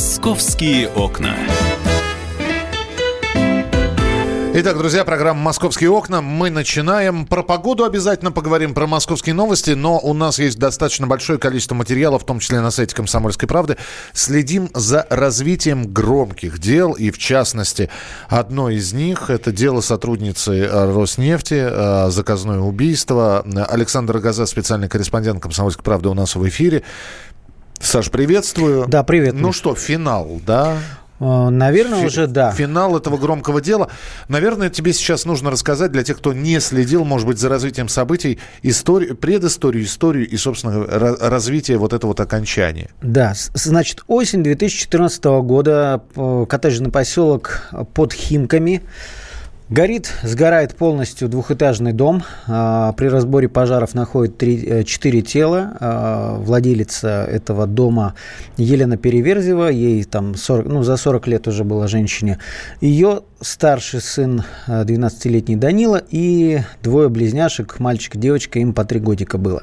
Московские 0.00 0.88
окна. 0.88 1.36
Итак, 4.52 4.78
друзья, 4.78 5.04
программа 5.04 5.40
«Московские 5.42 5.90
окна». 5.90 6.22
Мы 6.22 6.48
начинаем. 6.48 7.26
Про 7.26 7.42
погоду 7.42 7.84
обязательно 7.84 8.32
поговорим, 8.32 8.72
про 8.74 8.86
московские 8.86 9.34
новости, 9.34 9.72
но 9.72 9.98
у 9.98 10.14
нас 10.14 10.38
есть 10.38 10.58
достаточно 10.58 11.06
большое 11.06 11.38
количество 11.38 11.74
материалов, 11.74 12.22
в 12.22 12.26
том 12.26 12.40
числе 12.40 12.60
на 12.60 12.70
сайте 12.70 12.96
«Комсомольской 12.96 13.46
правды». 13.46 13.76
Следим 14.14 14.70
за 14.74 15.06
развитием 15.10 15.92
громких 15.92 16.58
дел, 16.58 16.92
и 16.92 17.10
в 17.10 17.18
частности, 17.18 17.90
одно 18.28 18.70
из 18.70 18.94
них– 18.94 19.26
это 19.28 19.52
дело 19.52 19.82
сотрудницы 19.82 20.66
Роснефти, 20.66 21.68
э, 21.70 22.10
заказное 22.10 22.58
убийство. 22.58 23.44
Александр 23.68 24.18
Газа, 24.18 24.46
специальный 24.46 24.88
корреспондент 24.88 25.40
«Комсомольской 25.42 25.84
правды» 25.84 26.08
у 26.08 26.14
нас 26.14 26.34
в 26.34 26.48
эфире. 26.48 26.84
Саш, 27.80 28.10
приветствую. 28.10 28.86
Да, 28.88 29.02
привет. 29.02 29.34
Ну 29.34 29.52
что, 29.52 29.74
финал, 29.74 30.40
да? 30.46 30.76
Э, 31.18 31.48
наверное, 31.48 32.00
Фи- 32.00 32.06
уже 32.06 32.26
да. 32.26 32.52
Финал 32.52 32.96
этого 32.96 33.16
громкого 33.16 33.60
дела. 33.60 33.88
Наверное, 34.28 34.68
тебе 34.70 34.92
сейчас 34.92 35.24
нужно 35.24 35.50
рассказать 35.50 35.90
для 35.90 36.02
тех, 36.02 36.18
кто 36.18 36.32
не 36.32 36.60
следил, 36.60 37.04
может 37.04 37.26
быть, 37.26 37.38
за 37.38 37.48
развитием 37.48 37.88
событий, 37.88 38.38
историю, 38.62 39.16
предысторию, 39.16 39.84
историю 39.84 40.28
и, 40.28 40.36
собственно, 40.36 40.86
развитие 40.86 41.78
вот 41.78 41.92
этого 41.92 42.10
вот 42.10 42.20
окончания. 42.20 42.90
Да, 43.02 43.32
значит, 43.54 44.02
осень 44.06 44.42
2014 44.42 45.24
года, 45.42 46.02
э, 46.16 46.46
коттеджный 46.48 46.90
поселок 46.90 47.62
под 47.94 48.12
Химками. 48.12 48.82
Горит, 49.70 50.12
сгорает 50.24 50.74
полностью 50.74 51.28
двухэтажный 51.28 51.92
дом. 51.92 52.24
А, 52.48 52.92
при 52.94 53.06
разборе 53.06 53.48
пожаров 53.48 53.94
находят 53.94 54.36
три, 54.36 54.84
4 54.84 55.18
э, 55.18 55.22
тела. 55.22 55.76
А, 55.78 56.38
владелица 56.38 57.24
этого 57.30 57.68
дома 57.68 58.14
Елена 58.56 58.96
Переверзева, 58.96 59.68
ей 59.68 60.02
там 60.02 60.34
40, 60.34 60.66
ну, 60.66 60.82
за 60.82 60.96
40 60.96 61.28
лет 61.28 61.46
уже 61.46 61.62
была 61.62 61.86
женщине. 61.86 62.40
Ее 62.80 63.20
старший 63.40 64.00
сын, 64.00 64.42
12-летний 64.66 65.54
э, 65.54 65.58
Данила, 65.58 66.02
и 66.10 66.62
двое 66.82 67.08
близняшек, 67.08 67.78
мальчик 67.78 68.16
и 68.16 68.18
девочка, 68.18 68.58
им 68.58 68.72
по 68.72 68.84
три 68.84 68.98
годика 68.98 69.38
было. 69.38 69.62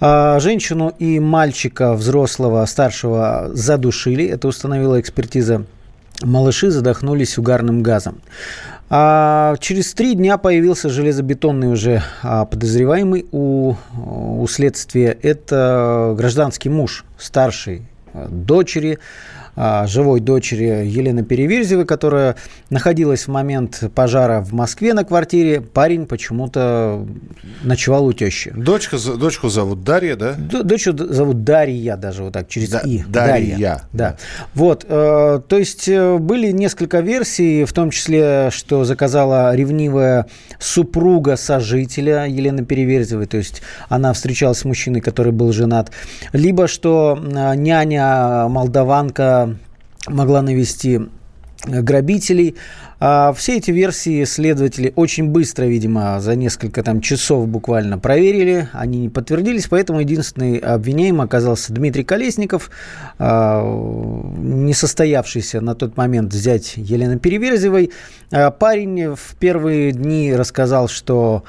Mm-hmm. 0.00 0.38
Женщину 0.38 0.94
и 1.00 1.18
мальчика 1.18 1.94
взрослого, 1.94 2.64
старшего 2.66 3.50
задушили, 3.52 4.24
это 4.24 4.46
установила 4.46 5.00
экспертиза. 5.00 5.66
Малыши 6.22 6.70
задохнулись 6.70 7.36
угарным 7.36 7.82
газом. 7.82 8.20
А 8.88 9.56
через 9.58 9.92
три 9.94 10.14
дня 10.14 10.38
появился 10.38 10.88
железобетонный 10.88 11.72
уже 11.72 12.02
а, 12.22 12.44
подозреваемый 12.44 13.26
у, 13.32 13.74
у 13.96 14.46
следствия. 14.46 15.16
Это 15.22 16.14
гражданский 16.16 16.68
муж 16.68 17.04
старшей 17.18 17.82
а, 18.12 18.28
дочери 18.28 19.00
живой 19.56 20.20
дочери 20.20 20.86
Елены 20.86 21.24
Переверзевой, 21.24 21.86
которая 21.86 22.36
находилась 22.70 23.26
в 23.26 23.28
момент 23.28 23.82
пожара 23.94 24.40
в 24.40 24.52
Москве 24.52 24.94
на 24.94 25.04
квартире. 25.04 25.60
Парень 25.60 26.06
почему-то 26.06 27.06
ночевал 27.62 28.06
у 28.06 28.12
тещи. 28.12 28.52
Дочка, 28.54 28.98
дочку 29.16 29.48
зовут 29.48 29.84
Дарья, 29.84 30.16
да? 30.16 30.34
Дочку 30.34 30.96
зовут 30.96 31.44
Дарья 31.44 31.96
даже 31.96 32.24
вот 32.24 32.32
так, 32.32 32.48
через 32.48 32.70
да, 32.70 32.80
«и». 32.80 33.02
Дарья. 33.06 33.36
Дарья. 33.36 33.82
Да. 33.92 34.16
Вот, 34.54 34.84
э, 34.88 35.40
то 35.46 35.58
есть 35.58 35.88
э, 35.88 36.18
были 36.18 36.50
несколько 36.50 37.00
версий, 37.00 37.64
в 37.64 37.72
том 37.72 37.90
числе, 37.90 38.50
что 38.50 38.84
заказала 38.84 39.54
ревнивая 39.54 40.26
супруга 40.58 41.36
сожителя 41.36 42.26
Елены 42.26 42.64
Переверзевой, 42.64 43.26
то 43.26 43.36
есть 43.36 43.62
она 43.88 44.12
встречалась 44.12 44.58
с 44.58 44.64
мужчиной, 44.64 45.00
который 45.00 45.32
был 45.32 45.52
женат, 45.52 45.90
либо 46.32 46.68
что 46.68 47.18
э, 47.18 47.54
няня 47.56 48.48
молдаванка 48.48 49.45
могла 50.06 50.42
навести 50.42 51.00
э, 51.66 51.82
грабителей. 51.82 52.56
А 52.98 53.34
все 53.34 53.58
эти 53.58 53.70
версии 53.70 54.24
следователи 54.24 54.92
очень 54.96 55.28
быстро, 55.28 55.66
видимо, 55.66 56.18
за 56.18 56.34
несколько 56.34 56.82
там 56.82 57.02
часов 57.02 57.46
буквально 57.46 57.98
проверили, 57.98 58.70
они 58.72 59.00
не 59.00 59.08
подтвердились, 59.10 59.66
поэтому 59.68 60.00
единственный 60.00 60.56
обвиняемый 60.56 61.26
оказался 61.26 61.74
Дмитрий 61.74 62.04
Колесников, 62.04 62.70
а, 63.18 63.62
не 64.38 64.72
состоявшийся 64.72 65.60
на 65.60 65.74
тот 65.74 65.98
момент 65.98 66.32
взять 66.32 66.72
Елены 66.76 67.18
Переверзевой. 67.18 67.92
А 68.32 68.50
парень 68.50 69.14
в 69.14 69.36
первые 69.38 69.92
дни 69.92 70.34
рассказал, 70.34 70.88
что 70.88 71.44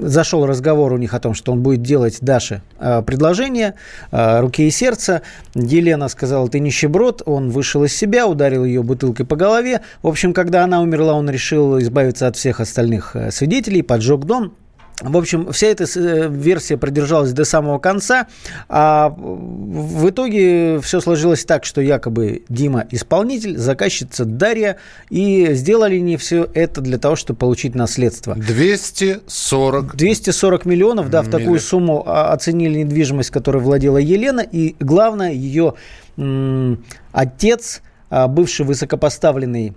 зашел 0.00 0.46
разговор 0.46 0.92
у 0.92 0.96
них 0.96 1.12
о 1.12 1.18
том, 1.18 1.34
что 1.34 1.50
он 1.50 1.62
будет 1.62 1.82
делать 1.82 2.18
Даше 2.20 2.62
а, 2.78 3.02
предложение 3.02 3.74
а, 4.12 4.40
руки 4.40 4.66
и 4.66 4.70
сердца. 4.70 5.22
Елена 5.54 6.08
сказала, 6.08 6.48
ты 6.48 6.60
нищеброд. 6.60 7.22
Он 7.26 7.50
вышел 7.50 7.82
из 7.82 7.96
себя, 7.96 8.28
ударил 8.28 8.64
ее 8.64 8.82
бутылкой 8.84 9.26
по 9.26 9.34
голове. 9.34 9.80
В 10.02 10.08
общем, 10.08 10.34
когда 10.34 10.62
она 10.62 10.82
умерла, 10.82 11.14
он 11.14 11.28
решил 11.28 11.80
избавиться 11.80 12.28
от 12.28 12.36
всех 12.36 12.60
остальных 12.60 13.16
э, 13.16 13.32
свидетелей, 13.32 13.82
поджег 13.82 14.20
дом. 14.20 14.54
В 15.02 15.16
общем, 15.16 15.50
вся 15.52 15.66
эта 15.66 15.84
э, 15.84 16.28
версия 16.28 16.76
продержалась 16.76 17.32
до 17.32 17.44
самого 17.44 17.78
конца, 17.78 18.28
а 18.68 19.08
в 19.18 20.08
итоге 20.08 20.80
все 20.80 21.00
сложилось 21.00 21.44
так, 21.44 21.64
что 21.64 21.80
якобы 21.80 22.44
Дима 22.48 22.86
исполнитель, 22.90 23.58
заказчица 23.58 24.24
Дарья, 24.24 24.76
и 25.10 25.48
сделали 25.54 25.96
они 25.96 26.16
все 26.16 26.48
это 26.54 26.80
для 26.80 26.98
того, 26.98 27.16
чтобы 27.16 27.38
получить 27.38 27.74
наследство. 27.74 28.34
240... 28.36 29.96
240 29.96 30.64
миллионов, 30.66 31.10
да, 31.10 31.22
в 31.22 31.28
такую 31.30 31.58
сумму 31.60 32.04
а, 32.06 32.32
оценили 32.32 32.78
недвижимость, 32.80 33.30
которой 33.30 33.60
владела 33.60 33.98
Елена, 33.98 34.40
и 34.40 34.76
главное, 34.78 35.32
ее 35.32 35.74
м- 36.16 36.84
отец, 37.12 37.82
а, 38.08 38.28
бывший 38.28 38.64
высокопоставленный 38.66 39.72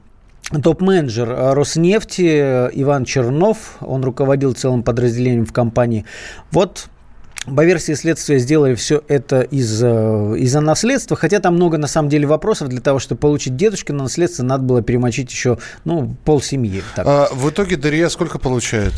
топ-менеджер 0.51 1.29
э, 1.29 1.53
Роснефти 1.53 2.67
э, 2.67 2.69
Иван 2.73 3.05
Чернов, 3.05 3.77
он 3.81 4.03
руководил 4.03 4.53
целым 4.53 4.83
подразделением 4.83 5.45
в 5.45 5.53
компании. 5.53 6.05
Вот 6.51 6.87
по 7.45 7.63
версии 7.63 7.93
следствия 7.93 8.39
сделали 8.39 8.73
все 8.73 9.03
это 9.07 9.41
из, 9.41 9.83
э, 9.83 9.87
из-за 10.37 10.61
наследства, 10.61 11.15
хотя 11.15 11.39
там 11.39 11.55
много 11.55 11.77
на 11.77 11.87
самом 11.87 12.09
деле 12.09 12.25
вопросов. 12.25 12.69
Для 12.69 12.81
того, 12.81 12.99
чтобы 12.99 13.19
получить 13.19 13.55
дедушки 13.55 13.91
на 13.91 14.03
наследство, 14.03 14.43
надо 14.43 14.63
было 14.63 14.81
перемочить 14.81 15.31
еще 15.31 15.57
ну, 15.83 16.15
пол 16.25 16.41
семьи. 16.41 16.81
А, 16.97 17.27
в 17.31 17.49
итоге 17.49 17.75
Дарья 17.75 18.09
сколько 18.09 18.39
получает? 18.39 18.93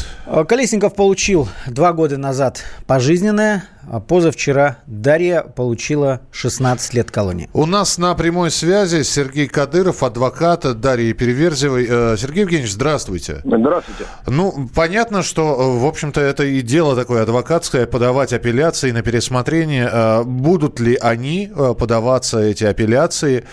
Колесников 0.47 0.95
получил 0.95 1.49
два 1.67 1.91
года 1.93 2.17
назад 2.17 2.63
пожизненное, 2.85 3.65
а 3.76 3.76
позавчера 4.07 4.77
Дарья 4.85 5.41
получила 5.41 6.21
16 6.31 6.93
лет 6.93 7.11
колонии. 7.11 7.49
У 7.53 7.65
нас 7.65 7.97
на 7.97 8.13
прямой 8.15 8.51
связи 8.51 9.03
Сергей 9.03 9.47
Кадыров, 9.47 10.03
адвокат 10.03 10.79
Дарьи 10.79 11.13
Переверзевой. 11.13 11.87
Э, 11.89 12.15
Сергей 12.17 12.41
Евгеньевич, 12.41 12.71
здравствуйте. 12.71 13.41
Здравствуйте. 13.43 14.05
Ну, 14.27 14.69
понятно, 14.73 15.23
что, 15.23 15.41
э, 15.43 15.79
в 15.79 15.85
общем-то, 15.85 16.21
это 16.21 16.43
и 16.43 16.61
дело 16.61 16.95
такое 16.95 17.23
адвокатское, 17.23 17.85
подавать 17.85 18.33
апелляции 18.33 18.91
на 18.91 19.01
пересмотрение. 19.01 19.89
Э, 19.91 20.23
будут 20.23 20.79
ли 20.79 20.95
они 20.95 21.49
подаваться, 21.79 22.39
эти 22.39 22.63
апелляции? 22.63 23.45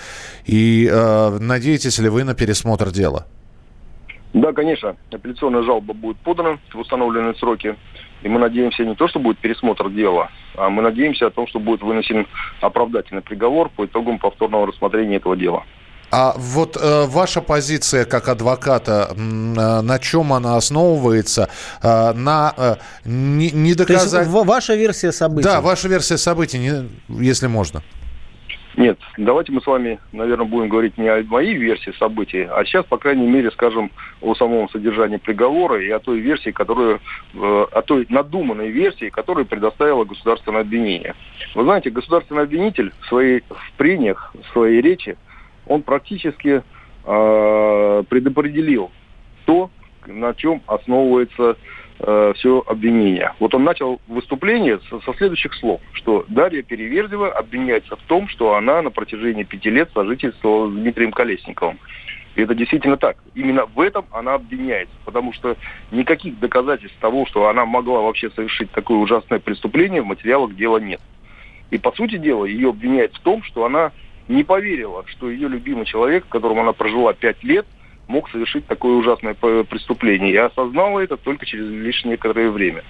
И 0.46 0.90
надеетесь 1.40 1.98
ли 1.98 2.08
вы 2.08 2.24
на 2.24 2.34
пересмотр 2.34 2.90
дела? 2.90 3.26
Да, 4.34 4.52
конечно. 4.52 4.96
Апелляционная 5.12 5.62
жалоба 5.62 5.94
будет 5.94 6.16
подана 6.18 6.58
в 6.72 6.78
установленные 6.78 7.34
сроки. 7.36 7.76
И 8.24 8.28
мы 8.28 8.40
надеемся 8.40 8.84
не 8.84 8.94
то, 8.94 9.06
что 9.06 9.20
будет 9.20 9.38
пересмотр 9.38 9.90
дела, 9.90 10.30
а 10.56 10.70
мы 10.70 10.82
надеемся 10.82 11.26
о 11.26 11.30
том, 11.30 11.46
что 11.46 11.60
будет 11.60 11.82
вынесен 11.82 12.26
оправдательный 12.62 13.20
приговор 13.20 13.68
по 13.68 13.84
итогам 13.84 14.18
повторного 14.18 14.66
рассмотрения 14.66 15.16
этого 15.16 15.36
дела. 15.36 15.64
А 16.10 16.32
вот 16.38 16.78
э, 16.80 17.04
ваша 17.06 17.42
позиция 17.42 18.06
как 18.06 18.28
адвоката, 18.28 19.10
э, 19.10 19.14
на 19.14 19.98
чем 19.98 20.32
она 20.32 20.56
основывается? 20.56 21.50
Э, 21.82 22.12
на 22.14 22.54
э, 22.56 22.76
не, 23.04 23.50
не 23.50 23.74
доказать... 23.74 24.10
То 24.10 24.20
есть 24.20 24.46
ваша 24.46 24.74
версия 24.74 25.12
событий? 25.12 25.44
Да, 25.44 25.60
ваша 25.60 25.88
версия 25.88 26.16
событий, 26.16 26.58
не, 26.58 26.88
если 27.08 27.46
можно. 27.46 27.82
Нет, 28.76 28.98
давайте 29.16 29.52
мы 29.52 29.60
с 29.60 29.66
вами, 29.66 30.00
наверное, 30.12 30.46
будем 30.46 30.68
говорить 30.68 30.98
не 30.98 31.08
о 31.08 31.22
моей 31.22 31.54
версии 31.54 31.92
событий, 31.98 32.42
а 32.42 32.64
сейчас, 32.64 32.84
по 32.84 32.98
крайней 32.98 33.26
мере, 33.26 33.52
скажем 33.52 33.92
о 34.20 34.34
самом 34.34 34.68
содержании 34.70 35.18
приговора 35.18 35.80
и 35.80 35.88
о 35.90 36.00
той 36.00 36.18
версии, 36.18 36.50
которую, 36.50 37.00
э, 37.34 37.66
о 37.70 37.82
той 37.82 38.06
надуманной 38.08 38.70
версии, 38.70 39.10
которую 39.10 39.46
предоставило 39.46 40.04
государственное 40.04 40.62
обвинение. 40.62 41.14
Вы 41.54 41.62
знаете, 41.62 41.90
государственный 41.90 42.42
обвинитель 42.42 42.92
в 43.00 43.06
своих 43.06 43.44
в 43.48 43.72
прениях, 43.76 44.34
в 44.34 44.52
своей 44.52 44.80
речи, 44.80 45.16
он 45.66 45.82
практически 45.82 46.62
э, 47.04 48.02
предопределил 48.08 48.90
то, 49.44 49.70
на 50.06 50.34
чем 50.34 50.62
основывается 50.66 51.56
э, 51.98 52.32
все 52.36 52.62
обвинение. 52.66 53.34
Вот 53.38 53.54
он 53.54 53.64
начал 53.64 54.00
выступление 54.08 54.80
со, 54.90 55.00
со 55.00 55.14
следующих 55.14 55.54
слов, 55.54 55.80
что 55.92 56.24
Дарья 56.28 56.62
Переверзева 56.62 57.32
обвиняется 57.32 57.96
в 57.96 58.02
том, 58.02 58.28
что 58.28 58.54
она 58.54 58.82
на 58.82 58.90
протяжении 58.90 59.44
пяти 59.44 59.70
лет 59.70 59.90
сожительствовала 59.94 60.70
с 60.70 60.74
Дмитрием 60.74 61.12
Колесниковым. 61.12 61.78
И 62.36 62.42
это 62.42 62.54
действительно 62.54 62.96
так. 62.96 63.16
Именно 63.34 63.66
в 63.66 63.80
этом 63.80 64.06
она 64.10 64.34
обвиняется, 64.34 64.94
потому 65.04 65.32
что 65.32 65.56
никаких 65.92 66.38
доказательств 66.40 66.98
того, 66.98 67.26
что 67.26 67.48
она 67.48 67.64
могла 67.64 68.00
вообще 68.00 68.30
совершить 68.30 68.70
такое 68.72 68.98
ужасное 68.98 69.38
преступление, 69.38 70.02
в 70.02 70.06
материалах 70.06 70.56
дела 70.56 70.78
нет. 70.78 71.00
И, 71.70 71.78
по 71.78 71.92
сути 71.92 72.18
дела, 72.18 72.44
ее 72.44 72.70
обвиняют 72.70 73.14
в 73.14 73.20
том, 73.20 73.42
что 73.42 73.64
она 73.64 73.92
не 74.28 74.42
поверила, 74.42 75.04
что 75.06 75.30
ее 75.30 75.48
любимый 75.48 75.84
человек, 75.84 76.24
с 76.24 76.28
которым 76.28 76.58
она 76.60 76.72
прожила 76.72 77.12
пять 77.12 77.42
лет, 77.44 77.66
мог 78.06 78.30
совершить 78.30 78.66
такое 78.66 78.96
ужасное 78.96 79.34
преступление. 79.34 80.32
И 80.32 80.36
осознала 80.36 81.00
это 81.00 81.16
только 81.16 81.46
через 81.46 81.68
лишь 81.68 82.04
некоторое 82.04 82.50
время. 82.50 82.84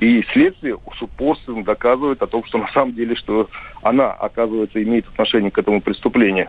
И 0.00 0.24
следствие 0.32 0.78
с 0.98 1.02
упорством 1.02 1.62
доказывает 1.62 2.22
о 2.22 2.26
том, 2.26 2.42
что 2.44 2.56
на 2.56 2.68
самом 2.68 2.94
деле, 2.94 3.14
что 3.16 3.50
она, 3.82 4.12
оказывается, 4.12 4.82
имеет 4.82 5.06
отношение 5.06 5.50
к 5.50 5.58
этому 5.58 5.82
преступлению. 5.82 6.48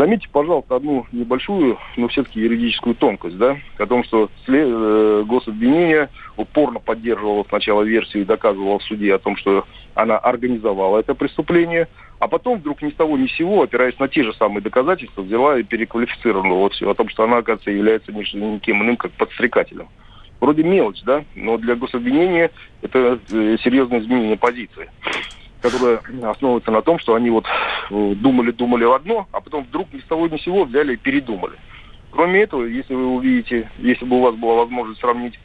Заметьте, 0.00 0.30
пожалуйста, 0.32 0.76
одну 0.76 1.06
небольшую, 1.12 1.76
но 1.98 2.08
все-таки 2.08 2.40
юридическую 2.40 2.94
тонкость, 2.94 3.36
да, 3.36 3.58
о 3.76 3.86
том, 3.86 4.02
что. 4.02 4.30
Э, 4.48 5.24
гособвинение 5.26 6.08
упорно 6.38 6.80
поддерживало 6.80 7.44
сначала 7.50 7.82
версию 7.82 8.22
и 8.22 8.26
доказывало 8.26 8.78
в 8.78 8.82
суде 8.84 9.14
о 9.14 9.18
том, 9.18 9.36
что 9.36 9.66
она 9.94 10.16
организовала 10.16 11.00
это 11.00 11.14
преступление, 11.14 11.86
а 12.18 12.28
потом 12.28 12.60
вдруг 12.60 12.80
ни 12.80 12.88
с 12.88 12.94
того 12.94 13.18
ни 13.18 13.26
с 13.26 13.36
сего, 13.36 13.62
опираясь 13.62 13.98
на 13.98 14.08
те 14.08 14.24
же 14.24 14.32
самые 14.32 14.62
доказательства, 14.62 15.20
взяла 15.20 15.58
и 15.58 15.64
переквалифицировала 15.64 16.54
вот 16.54 16.72
все 16.72 16.90
о 16.90 16.94
том, 16.94 17.10
что 17.10 17.24
она, 17.24 17.36
оказывается, 17.36 17.70
является 17.70 18.10
никем 18.10 18.82
иным, 18.82 18.96
как 18.96 19.12
подстрекателем. 19.12 19.88
Вроде 20.40 20.62
мелочь, 20.62 21.02
да, 21.02 21.24
но 21.34 21.58
для 21.58 21.74
гособвинения 21.74 22.50
это 22.80 23.18
э, 23.30 23.56
серьезное 23.62 24.00
изменение 24.00 24.38
позиции 24.38 24.88
которая 25.60 26.00
основывается 26.22 26.70
на 26.70 26.82
том, 26.82 26.98
что 26.98 27.14
они 27.14 27.30
вот 27.30 27.46
думали-думали 27.90 28.84
в 28.84 28.92
одно, 28.92 29.26
а 29.32 29.40
потом 29.40 29.64
вдруг 29.64 29.92
ни 29.92 29.98
с 30.00 30.04
того 30.04 30.28
ни 30.28 30.36
с 30.36 30.42
сего 30.42 30.64
взяли 30.64 30.94
и 30.94 30.96
передумали. 30.96 31.54
Кроме 32.10 32.40
этого, 32.40 32.64
если 32.64 32.94
вы 32.94 33.06
увидите, 33.06 33.70
если 33.78 34.04
бы 34.04 34.16
у 34.16 34.20
вас 34.22 34.34
была 34.34 34.54
возможность 34.64 35.00
сравнить 35.00 35.38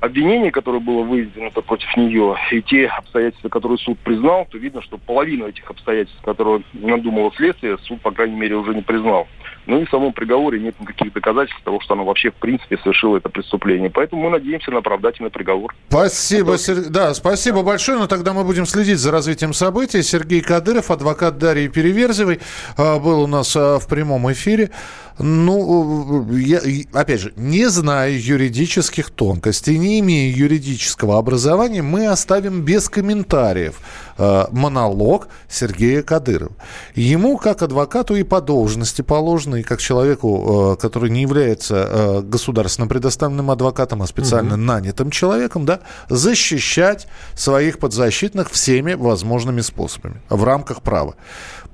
обвинение, 0.00 0.50
которое 0.50 0.80
было 0.80 1.02
выдвинуто 1.02 1.62
против 1.62 1.96
нее, 1.96 2.36
и 2.52 2.60
те 2.60 2.86
обстоятельства, 2.86 3.48
которые 3.48 3.78
суд 3.78 3.98
признал, 4.00 4.46
то 4.50 4.58
видно, 4.58 4.82
что 4.82 4.98
половину 4.98 5.48
этих 5.48 5.68
обстоятельств, 5.70 6.20
которые 6.22 6.62
надумало 6.74 7.32
следствие, 7.36 7.78
суд, 7.78 8.00
по 8.02 8.10
крайней 8.10 8.36
мере, 8.36 8.56
уже 8.56 8.74
не 8.74 8.82
признал. 8.82 9.26
Ну 9.66 9.80
и 9.80 9.86
в 9.86 9.90
самом 9.90 10.12
приговоре 10.12 10.60
нет 10.60 10.78
никаких 10.78 11.12
доказательств 11.12 11.62
того, 11.64 11.80
что 11.80 11.94
она 11.94 12.02
вообще 12.02 12.30
в 12.30 12.34
принципе 12.34 12.76
совершила 12.78 13.16
это 13.16 13.28
преступление. 13.28 13.90
Поэтому 13.90 14.22
мы 14.22 14.30
надеемся 14.30 14.70
на 14.70 14.78
оправдательный 14.78 15.30
приговор. 15.30 15.74
Спасибо, 15.88 16.58
Сер... 16.58 16.90
да, 16.90 17.14
спасибо 17.14 17.62
большое. 17.62 17.98
Но 17.98 18.06
тогда 18.06 18.32
мы 18.32 18.44
будем 18.44 18.66
следить 18.66 18.98
за 18.98 19.10
развитием 19.10 19.54
событий. 19.54 20.02
Сергей 20.02 20.42
Кадыров, 20.42 20.90
адвокат 20.90 21.38
Дарьи 21.38 21.68
Переверзевой, 21.68 22.40
а, 22.76 22.98
был 22.98 23.22
у 23.22 23.26
нас 23.26 23.56
а, 23.56 23.78
в 23.78 23.88
прямом 23.88 24.30
эфире. 24.32 24.70
Ну, 25.18 26.28
я, 26.32 26.60
опять 26.92 27.20
же, 27.20 27.32
не 27.36 27.68
зная 27.68 28.10
юридических 28.10 29.10
тонкостей, 29.10 29.78
не 29.78 30.00
имея 30.00 30.34
юридического 30.34 31.18
образования, 31.18 31.82
мы 31.82 32.08
оставим 32.08 32.62
без 32.62 32.88
комментариев 32.88 33.76
э, 34.13 34.13
монолог 34.18 35.28
Сергея 35.48 36.02
Кадырова. 36.02 36.52
Ему, 36.94 37.36
как 37.36 37.62
адвокату, 37.62 38.16
и 38.16 38.22
по 38.22 38.40
должности 38.40 39.02
положено, 39.02 39.56
и 39.56 39.62
как 39.62 39.80
человеку, 39.80 40.74
э, 40.74 40.80
который 40.80 41.10
не 41.10 41.22
является 41.22 41.88
э, 41.88 42.20
государственно 42.22 42.86
предоставленным 42.86 43.50
адвокатом, 43.50 44.02
а 44.02 44.06
специально 44.06 44.54
угу. 44.54 44.62
нанятым 44.62 45.10
человеком, 45.10 45.64
да, 45.64 45.80
защищать 46.08 47.06
своих 47.34 47.78
подзащитных 47.78 48.50
всеми 48.50 48.94
возможными 48.94 49.60
способами 49.60 50.20
в 50.28 50.44
рамках 50.44 50.82
права 50.82 51.14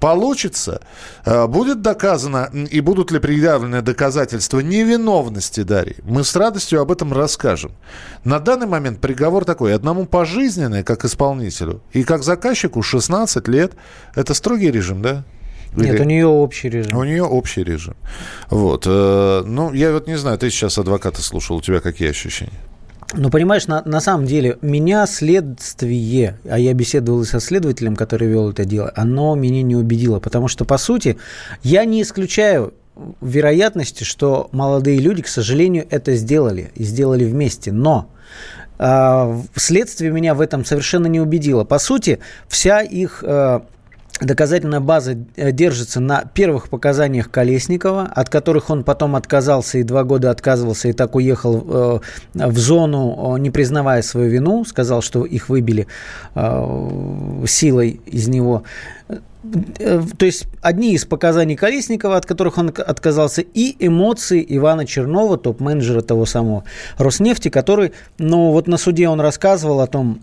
получится, 0.01 0.81
э, 1.25 1.47
будет 1.47 1.83
доказано 1.83 2.51
и 2.53 2.81
будут 2.81 3.13
ли 3.13 3.19
предъявлены 3.19 3.83
доказательства 3.83 4.61
невиновности 4.61 5.63
Дарьи, 5.63 5.97
мы 6.03 6.25
с 6.25 6.35
радостью 6.35 6.81
об 6.81 6.91
этом 6.91 7.13
расскажем. 7.13 7.73
На 8.25 8.41
данный 8.41 8.67
момент 8.67 9.01
приговор 9.01 9.45
такой. 9.45 9.75
Одному 9.75 10.07
пожизненный, 10.07 10.83
как 10.83 11.05
исполнителю, 11.05 11.83
и 11.93 12.03
как 12.03 12.23
заказчику 12.23 12.83
16 12.83 13.47
лет. 13.49 13.73
Это 14.15 14.35
строгий 14.35 14.71
режим, 14.71 15.03
да? 15.03 15.25
Нет, 15.77 15.95
Или... 15.95 16.03
у 16.03 16.05
нее 16.05 16.27
общий 16.27 16.69
режим. 16.69 16.97
У 16.97 17.05
нее 17.05 17.23
общий 17.23 17.63
режим. 17.63 17.95
Вот. 18.49 18.85
Э, 18.87 19.43
ну, 19.45 19.73
я 19.73 19.93
вот 19.93 20.09
не 20.09 20.17
знаю, 20.17 20.39
ты 20.39 20.51
сейчас 20.51 20.79
адвоката 20.79 21.23
слушал, 21.23 21.57
у 21.57 21.61
тебя 21.61 21.81
какие 21.81 22.11
ощущения? 22.11 22.53
Но 23.13 23.29
понимаешь, 23.31 23.67
на, 23.67 23.83
на 23.85 24.01
самом 24.01 24.27
деле, 24.27 24.59
меня 24.63 25.07
следствие, 25.07 26.39
а 26.49 26.59
я 26.59 26.73
беседовал 26.75 27.25
со 27.25 27.41
следователем, 27.41 27.97
который 27.97 28.29
вел 28.29 28.51
это 28.51 28.65
дело, 28.65 28.93
оно 28.95 29.35
меня 29.35 29.63
не 29.63 29.75
убедило, 29.75 30.21
потому 30.21 30.49
что, 30.49 30.65
по 30.65 30.79
сути, 30.79 31.17
я 31.63 31.85
не 31.85 32.03
исключаю 32.03 32.73
вероятности, 33.21 34.05
что 34.05 34.49
молодые 34.53 34.99
люди, 34.99 35.23
к 35.23 35.29
сожалению, 35.29 35.87
это 35.91 36.15
сделали 36.15 36.71
и 36.75 36.85
сделали 36.85 37.25
вместе. 37.25 37.73
Но 37.73 38.11
э, 38.79 39.43
следствие 39.57 40.13
меня 40.13 40.35
в 40.35 40.41
этом 40.41 40.65
совершенно 40.65 41.07
не 41.07 41.21
убедило. 41.21 41.65
По 41.65 41.79
сути, 41.79 42.21
вся 42.49 42.81
их 42.81 43.25
э, 43.27 43.61
Доказательная 44.21 44.81
база 44.81 45.17
э, 45.37 45.51
держится 45.51 45.99
на 45.99 46.25
первых 46.25 46.69
показаниях 46.69 47.31
Колесникова, 47.31 48.03
от 48.15 48.29
которых 48.29 48.69
он 48.69 48.85
потом 48.85 49.17
отказался 49.17 49.79
и 49.79 49.83
два 49.83 50.05
года 50.05 50.31
отказывался, 50.31 50.89
и 50.89 50.93
так 50.93 51.15
уехал 51.15 51.65
э, 51.67 52.01
в 52.35 52.59
зону, 52.59 53.37
не 53.39 53.51
признавая 53.51 54.03
свою 54.03 54.31
вину, 54.31 54.65
сказал, 54.65 55.01
что 55.01 55.25
их 55.25 55.49
выбили 55.49 55.87
э, 56.35 57.45
силой 57.47 58.01
из 58.05 58.29
него. 58.29 58.65
То 59.43 60.27
есть 60.27 60.47
одни 60.61 60.93
из 60.93 61.07
показаний 61.07 61.57
Колесникова, 61.57 62.19
от 62.19 62.27
которых 62.27 62.59
он 62.59 62.69
отказался, 62.69 63.41
и 63.41 63.75
эмоции 63.79 64.45
Ивана 64.47 64.85
Чернова, 64.85 65.39
топ-менеджера 65.39 66.03
того 66.03 66.27
самого 66.27 66.65
Роснефти, 66.99 67.49
который, 67.49 67.93
ну 68.19 68.51
вот 68.51 68.67
на 68.67 68.77
суде 68.77 69.09
он 69.09 69.19
рассказывал 69.19 69.81
о 69.81 69.87
том, 69.87 70.21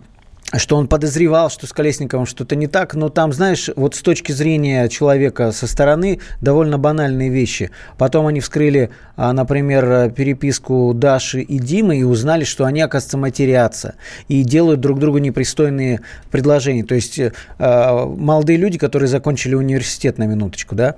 что 0.56 0.76
он 0.76 0.88
подозревал, 0.88 1.50
что 1.50 1.66
с 1.66 1.72
Колесниковым 1.72 2.26
что-то 2.26 2.56
не 2.56 2.66
так, 2.66 2.94
но 2.94 3.10
там, 3.10 3.32
знаешь, 3.32 3.68
вот 3.76 3.94
с 3.94 4.02
точки 4.02 4.32
зрения 4.32 4.88
человека 4.88 5.52
со 5.52 5.66
стороны 5.66 6.20
довольно 6.40 6.78
банальные 6.78 7.28
вещи. 7.28 7.70
Потом 7.98 8.26
они 8.26 8.40
вскрыли, 8.40 8.90
а, 9.16 9.32
например, 9.32 10.10
переписку 10.12 10.92
Даши 10.94 11.42
и 11.42 11.58
Димы 11.58 11.98
и 11.98 12.02
узнали, 12.02 12.44
что 12.44 12.64
они, 12.64 12.80
оказывается, 12.80 13.18
матерятся 13.18 13.94
и 14.28 14.42
делают 14.42 14.80
друг 14.80 14.98
другу 14.98 15.18
непристойные 15.18 16.00
предложения. 16.30 16.84
То 16.84 16.94
есть 16.94 17.18
э, 17.18 17.30
молодые 17.58 18.56
люди, 18.56 18.78
которые 18.78 19.08
закончили 19.08 19.54
университет 19.54 20.16
на 20.18 20.24
минуточку, 20.24 20.74
да, 20.74 20.96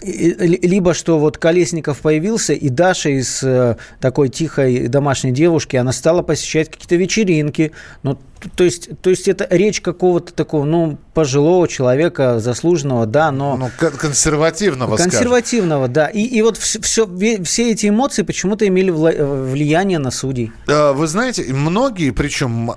либо 0.00 0.94
что 0.94 1.18
вот 1.18 1.38
Колесников 1.38 2.00
появился, 2.00 2.54
и 2.54 2.68
Даша 2.68 3.10
из 3.10 3.42
э, 3.42 3.76
такой 4.00 4.28
тихой 4.30 4.88
домашней 4.88 5.32
девушки, 5.32 5.76
она 5.76 5.92
стала 5.92 6.22
посещать 6.22 6.70
какие-то 6.70 6.96
вечеринки. 6.96 7.72
Ну, 8.02 8.18
то 8.56 8.64
есть, 8.64 8.90
то 9.02 9.10
есть 9.10 9.28
это 9.28 9.46
речь 9.50 9.80
какого-то 9.80 10.32
такого, 10.32 10.64
ну, 10.64 10.98
пожилого 11.14 11.68
человека, 11.68 12.40
заслуженного, 12.40 13.06
да, 13.06 13.30
но... 13.30 13.56
Ну, 13.56 13.70
консервативного, 13.78 14.96
Консервативного, 14.96 15.84
скажем. 15.84 15.92
да. 15.92 16.06
И, 16.08 16.22
и 16.22 16.42
вот 16.42 16.56
все, 16.56 16.80
все, 16.80 17.06
все 17.44 17.70
эти 17.70 17.88
эмоции 17.88 18.22
почему-то 18.22 18.66
имели 18.66 18.90
влияние 18.90 19.98
на 19.98 20.10
судей. 20.10 20.52
Вы 20.66 21.06
знаете, 21.06 21.44
многие, 21.52 22.10
причем 22.10 22.72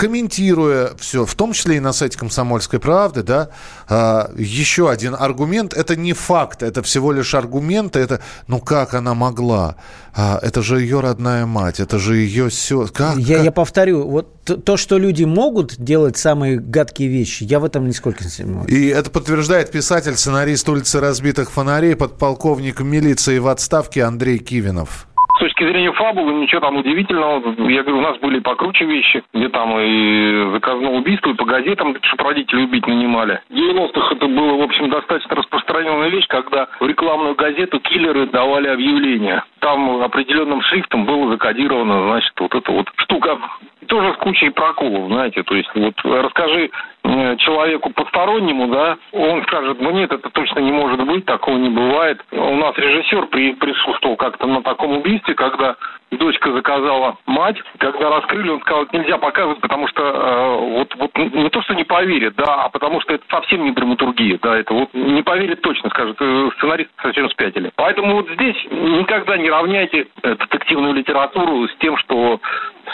комментируя 0.00 0.92
все, 0.98 1.26
в 1.26 1.34
том 1.34 1.52
числе 1.52 1.76
и 1.76 1.80
на 1.80 1.92
сайте 1.92 2.16
«Комсомольской 2.16 2.80
правды», 2.80 3.22
да, 3.22 3.50
а, 3.86 4.30
еще 4.34 4.90
один 4.90 5.14
аргумент, 5.14 5.74
это 5.74 5.94
не 5.94 6.14
факт, 6.14 6.62
это 6.62 6.82
всего 6.82 7.12
лишь 7.12 7.34
аргумент, 7.34 7.96
это, 7.96 8.22
ну 8.46 8.60
как 8.60 8.94
она 8.94 9.12
могла, 9.12 9.76
а, 10.14 10.38
это 10.40 10.62
же 10.62 10.80
ее 10.80 11.00
родная 11.00 11.44
мать, 11.44 11.80
это 11.80 11.98
же 11.98 12.16
ее 12.16 12.48
все, 12.48 12.88
как, 12.90 13.18
я, 13.18 13.36
как? 13.36 13.44
я 13.44 13.52
повторю, 13.52 14.08
вот 14.08 14.42
то, 14.44 14.78
что 14.78 14.96
люди 14.96 15.24
могут 15.24 15.76
делать 15.76 16.16
самые 16.16 16.58
гадкие 16.58 17.10
вещи, 17.10 17.44
я 17.44 17.60
в 17.60 17.64
этом 17.66 17.86
нисколько 17.86 18.24
не 18.24 18.30
сомневаюсь. 18.30 18.72
И 18.72 18.86
это 18.86 19.10
подтверждает 19.10 19.70
писатель, 19.70 20.16
сценарист 20.16 20.66
«Улицы 20.66 21.00
разбитых 21.00 21.50
фонарей», 21.50 21.94
подполковник 21.94 22.80
милиции 22.80 23.36
в 23.36 23.48
отставке 23.48 24.04
Андрей 24.04 24.38
Кивинов 24.38 25.09
точки 25.40 25.64
зрения 25.64 25.92
фабулы 25.92 26.34
ничего 26.34 26.60
там 26.60 26.76
удивительного. 26.76 27.54
Я 27.68 27.82
говорю, 27.82 27.98
у 27.98 28.02
нас 28.02 28.18
были 28.18 28.38
покруче 28.38 28.84
вещи, 28.84 29.22
где 29.34 29.48
там 29.48 29.76
и 29.78 30.52
заказное 30.52 30.90
убийство, 30.90 31.30
и 31.30 31.34
по 31.34 31.44
газетам, 31.44 31.96
чтобы 32.02 32.24
родители 32.24 32.64
убить 32.64 32.86
нанимали. 32.86 33.40
В 33.48 33.54
90-х 33.54 34.14
это 34.14 34.26
было, 34.26 34.56
в 34.58 34.62
общем, 34.62 34.90
достаточно 34.90 35.36
распространенная 35.36 36.08
вещь, 36.08 36.26
когда 36.28 36.68
в 36.78 36.86
рекламную 36.86 37.34
газету 37.34 37.80
киллеры 37.80 38.26
давали 38.26 38.68
объявления. 38.68 39.44
Там 39.60 40.02
определенным 40.02 40.62
шрифтом 40.62 41.06
было 41.06 41.32
закодировано, 41.32 42.08
значит, 42.08 42.32
вот 42.38 42.54
эта 42.54 42.70
вот 42.70 42.88
штука 42.96 43.38
тоже 43.86 44.14
с 44.14 44.16
кучей 44.18 44.50
проколов, 44.50 45.10
знаете, 45.10 45.42
то 45.42 45.54
есть 45.54 45.68
вот 45.74 45.94
расскажи 46.04 46.70
человеку 47.02 47.90
постороннему, 47.90 48.68
да, 48.68 48.98
он 49.12 49.42
скажет, 49.44 49.80
ну 49.80 49.90
нет, 49.90 50.12
это 50.12 50.30
точно 50.30 50.60
не 50.60 50.72
может 50.72 51.04
быть, 51.04 51.24
такого 51.24 51.56
не 51.56 51.70
бывает. 51.70 52.20
У 52.30 52.56
нас 52.56 52.76
режиссер 52.76 53.26
при, 53.26 53.52
присутствовал 53.54 54.16
как-то 54.16 54.46
на 54.46 54.62
таком 54.62 54.98
убийстве, 54.98 55.34
когда 55.34 55.76
дочка 56.10 56.52
заказала 56.52 57.16
мать. 57.26 57.56
Когда 57.78 58.10
раскрыли, 58.10 58.50
он 58.50 58.60
сказал, 58.60 58.86
нельзя 58.92 59.18
показывать, 59.18 59.60
потому 59.60 59.88
что 59.88 60.02
э, 60.02 60.78
вот, 60.78 60.94
вот 60.96 61.16
не 61.16 61.48
то, 61.50 61.62
что 61.62 61.74
не 61.74 61.84
поверит, 61.84 62.34
да, 62.36 62.64
а 62.64 62.68
потому 62.68 63.00
что 63.00 63.14
это 63.14 63.24
совсем 63.30 63.64
не 63.64 63.72
драматургия, 63.72 64.38
да, 64.42 64.58
это 64.58 64.74
вот 64.74 64.92
не 64.94 65.22
поверит 65.22 65.60
точно, 65.62 65.90
скажет, 65.90 66.16
э, 66.20 66.50
сценарист 66.56 66.90
совсем 67.02 67.30
спятили. 67.30 67.70
Поэтому 67.76 68.16
вот 68.16 68.28
здесь 68.30 68.56
никогда 68.70 69.36
не 69.36 69.50
равняйте 69.50 70.06
детективную 70.22 70.94
литературу 70.94 71.68
с 71.68 71.76
тем, 71.80 71.96
что 71.98 72.40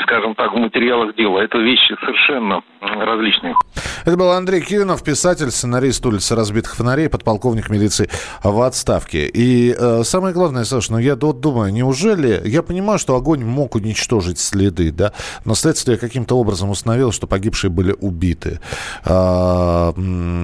скажем 0.02 0.34
так, 0.34 0.52
в 0.52 0.56
материалах 0.56 1.14
дела. 1.14 1.40
Это 1.40 1.58
вещи 1.58 1.94
совершенно 2.00 2.62
различные. 2.80 3.54
Это 4.04 4.16
был 4.16 4.30
Андрей 4.30 4.60
Кивинов, 4.60 5.02
писатель, 5.02 5.50
сценарист 5.50 6.04
улицы 6.06 6.34
разбитых 6.34 6.76
фонарей, 6.76 7.08
подполковник 7.08 7.70
милиции 7.70 8.08
в 8.44 8.60
отставке. 8.60 9.26
И 9.26 9.74
э, 9.76 10.02
самое 10.04 10.34
главное, 10.34 10.64
Саша, 10.64 10.92
ну 10.92 10.98
я 10.98 11.16
вот 11.16 11.40
думаю, 11.40 11.72
неужели... 11.72 12.40
Я 12.44 12.62
понимаю, 12.62 12.98
что 12.98 13.05
огонь 13.14 13.44
мог 13.44 13.74
уничтожить 13.76 14.38
следы, 14.38 14.90
да, 14.90 15.12
но 15.44 15.54
следствие 15.54 15.98
каким-то 15.98 16.36
образом 16.36 16.70
установило, 16.70 17.12
что 17.12 17.26
погибшие 17.26 17.70
были 17.70 17.94
убиты. 18.00 18.60
А, 19.04 19.94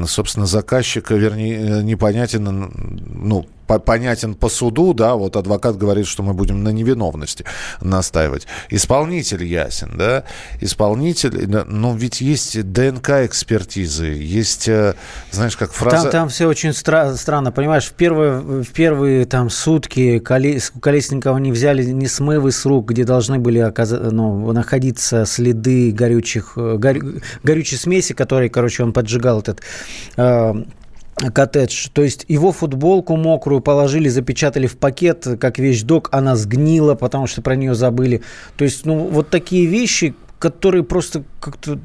собственно, 0.07 0.47
заказчик, 0.47 1.11
вернее, 1.11 1.83
непонятен, 1.83 2.45
ну, 2.45 3.47
понятен 3.66 4.35
по 4.35 4.49
суду, 4.49 4.95
да, 4.95 5.14
вот 5.14 5.37
адвокат 5.37 5.76
говорит, 5.76 6.07
что 6.07 6.23
мы 6.23 6.35
будем 6.35 6.62
на 6.62 6.71
невиновности 6.71 7.45
настаивать. 7.81 8.47
Исполнитель 8.71 9.45
ясен, 9.45 9.92
да, 9.97 10.25
исполнитель, 10.61 11.49
ну 11.49 11.95
ведь 11.95 12.21
есть 12.21 12.61
ДНК-экспертизы, 12.73 14.07
есть, 14.07 14.69
э, 14.69 14.95
знаешь, 15.31 15.57
как 15.57 15.73
фраза... 15.73 16.02
Там, 16.04 16.11
там 16.11 16.28
все 16.28 16.47
очень 16.47 16.71
стра- 16.71 17.16
странно, 17.16 17.52
понимаешь, 17.52 17.85
в 17.85 17.92
первые, 17.92 18.40
в 18.62 18.73
первые 18.73 19.25
там 19.26 19.50
сутки 19.50 20.19
Колес... 20.19 20.73
Колесникова 20.81 21.38
не 21.38 21.52
взяли 21.52 21.85
ни 21.85 22.07
смывы 22.07 22.52
с 22.52 22.64
рук, 22.66 22.90
где 22.90 23.04
должны 23.04 23.38
были 23.38 23.59
оказ... 23.59 23.90
ну, 23.90 24.52
находиться 24.52 25.25
следы 25.25 25.92
горючих, 25.92 26.54
э, 26.57 26.76
горю... 26.78 27.21
горючей 27.42 27.78
смеси, 27.78 28.14
которой, 28.14 28.49
короче, 28.49 28.83
он 28.83 28.92
поджигал 28.92 29.40
этот 29.40 29.61
э, 30.16 30.54
коттедж. 31.16 31.88
То 31.92 32.02
есть 32.02 32.25
его 32.28 32.52
футболку 32.52 33.16
мокрую 33.16 33.61
положили, 33.61 34.09
запечатали 34.09 34.66
в 34.66 34.76
пакет, 34.76 35.26
как 35.40 35.59
вещдок, 35.59 36.09
она 36.12 36.37
сгнила, 36.37 36.95
потому 36.95 37.26
что 37.26 37.42
про 37.42 37.57
нее 37.57 37.75
забыли. 37.75 38.23
То 38.57 38.64
есть, 38.64 38.85
ну, 38.87 39.09
вот 39.09 39.31
такие 39.31 39.66
вещи, 39.66 40.14
которые 40.38 40.83
просто 40.83 41.23
как-то, 41.40 41.78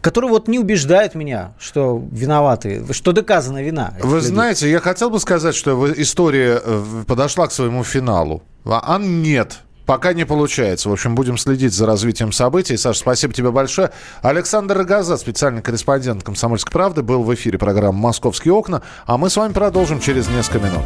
которые 0.00 0.30
вот 0.30 0.48
не 0.48 0.58
убеждают 0.58 1.14
меня, 1.14 1.52
что 1.58 2.02
виноваты, 2.10 2.82
что 2.92 3.12
доказана 3.12 3.62
вина. 3.62 3.92
Вы 4.02 4.16
людей. 4.16 4.30
знаете, 4.30 4.70
я 4.70 4.80
хотел 4.80 5.10
бы 5.10 5.20
сказать, 5.20 5.54
что 5.54 5.92
история 5.92 6.60
э, 6.64 6.84
подошла 7.06 7.46
к 7.46 7.52
своему 7.52 7.84
финалу. 7.84 8.42
А 8.64 8.98
нет, 8.98 9.60
Пока 9.88 10.12
не 10.12 10.26
получается. 10.26 10.90
В 10.90 10.92
общем, 10.92 11.14
будем 11.14 11.38
следить 11.38 11.72
за 11.72 11.86
развитием 11.86 12.30
событий. 12.30 12.76
Саша, 12.76 12.98
спасибо 12.98 13.32
тебе 13.32 13.50
большое. 13.50 13.90
Александр 14.20 14.76
Рогоза, 14.76 15.16
специальный 15.16 15.62
корреспондент 15.62 16.22
«Комсомольской 16.22 16.70
правды», 16.70 17.00
был 17.00 17.22
в 17.22 17.34
эфире 17.34 17.56
программы 17.56 17.98
«Московские 17.98 18.52
окна». 18.52 18.82
А 19.06 19.16
мы 19.16 19.30
с 19.30 19.36
вами 19.38 19.54
продолжим 19.54 19.98
через 19.98 20.28
несколько 20.28 20.58
минут. 20.58 20.82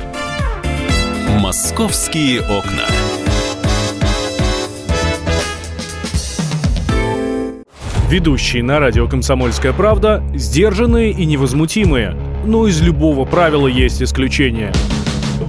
«Московские 1.41 2.43
окна». 2.43 2.87
Ведущие 8.09 8.63
на 8.63 8.79
радио 8.79 9.09
«Комсомольская 9.09 9.73
правда» 9.73 10.23
сдержанные 10.33 11.11
и 11.11 11.25
невозмутимые. 11.25 12.17
Но 12.45 12.69
из 12.69 12.81
любого 12.81 13.25
правила 13.25 13.67
есть 13.67 14.01
исключение– 14.01 14.73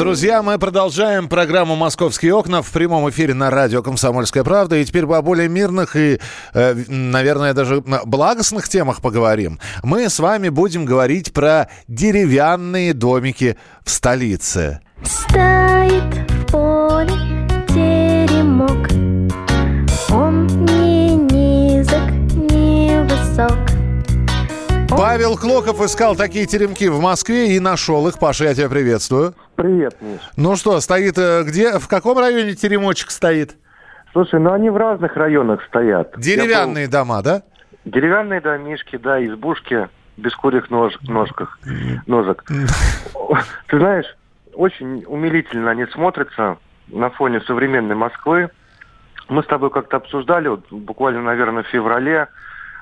Друзья, 0.00 0.42
мы 0.42 0.58
продолжаем 0.58 1.28
программу 1.28 1.76
«Московские 1.76 2.34
окна» 2.34 2.62
в 2.62 2.70
прямом 2.70 3.10
эфире 3.10 3.34
на 3.34 3.50
радио 3.50 3.82
«Комсомольская 3.82 4.42
правда». 4.44 4.76
И 4.76 4.84
теперь 4.86 5.04
о 5.04 5.20
более 5.20 5.46
мирных 5.50 5.94
и, 5.94 6.18
э, 6.54 6.74
наверное, 6.88 7.52
даже 7.52 7.82
благостных 7.82 8.66
темах 8.70 9.02
поговорим. 9.02 9.60
Мы 9.82 10.08
с 10.08 10.18
вами 10.18 10.48
будем 10.48 10.86
говорить 10.86 11.34
про 11.34 11.68
деревянные 11.86 12.94
домики 12.94 13.58
в 13.84 13.90
столице. 13.90 14.80
Стоит 15.04 16.29
Павел 25.10 25.36
Клоков 25.36 25.80
искал 25.80 26.14
такие 26.14 26.46
теремки 26.46 26.86
в 26.86 27.00
Москве 27.00 27.56
и 27.56 27.58
нашел 27.58 28.06
их. 28.06 28.20
Паша, 28.20 28.44
я 28.44 28.54
тебя 28.54 28.68
приветствую. 28.68 29.34
Привет, 29.56 29.96
Миш. 30.00 30.20
Ну 30.36 30.54
что, 30.54 30.78
стоит 30.78 31.18
э, 31.18 31.42
где? 31.42 31.80
В 31.80 31.88
каком 31.88 32.16
районе 32.16 32.54
теремочек 32.54 33.10
стоит? 33.10 33.56
Слушай, 34.12 34.38
ну 34.38 34.52
они 34.52 34.70
в 34.70 34.76
разных 34.76 35.16
районах 35.16 35.64
стоят. 35.64 36.14
Деревянные 36.16 36.86
был... 36.86 36.92
дома, 36.92 37.22
да? 37.22 37.42
Деревянные 37.84 38.40
домишки, 38.40 38.98
да, 38.98 39.20
избушки 39.26 39.88
без 40.16 40.32
курьих 40.36 40.70
нож... 40.70 40.96
ножках, 41.02 41.58
ножек. 42.06 42.44
Ты 43.66 43.78
знаешь, 43.80 44.16
очень 44.54 45.02
умилительно 45.08 45.72
они 45.72 45.86
смотрятся 45.86 46.58
на 46.86 47.10
фоне 47.10 47.40
современной 47.40 47.96
Москвы. 47.96 48.50
Мы 49.28 49.42
с 49.42 49.46
тобой 49.46 49.70
как-то 49.70 49.96
обсуждали, 49.96 50.46
вот, 50.46 50.70
буквально, 50.70 51.20
наверное, 51.20 51.64
в 51.64 51.66
феврале, 51.66 52.28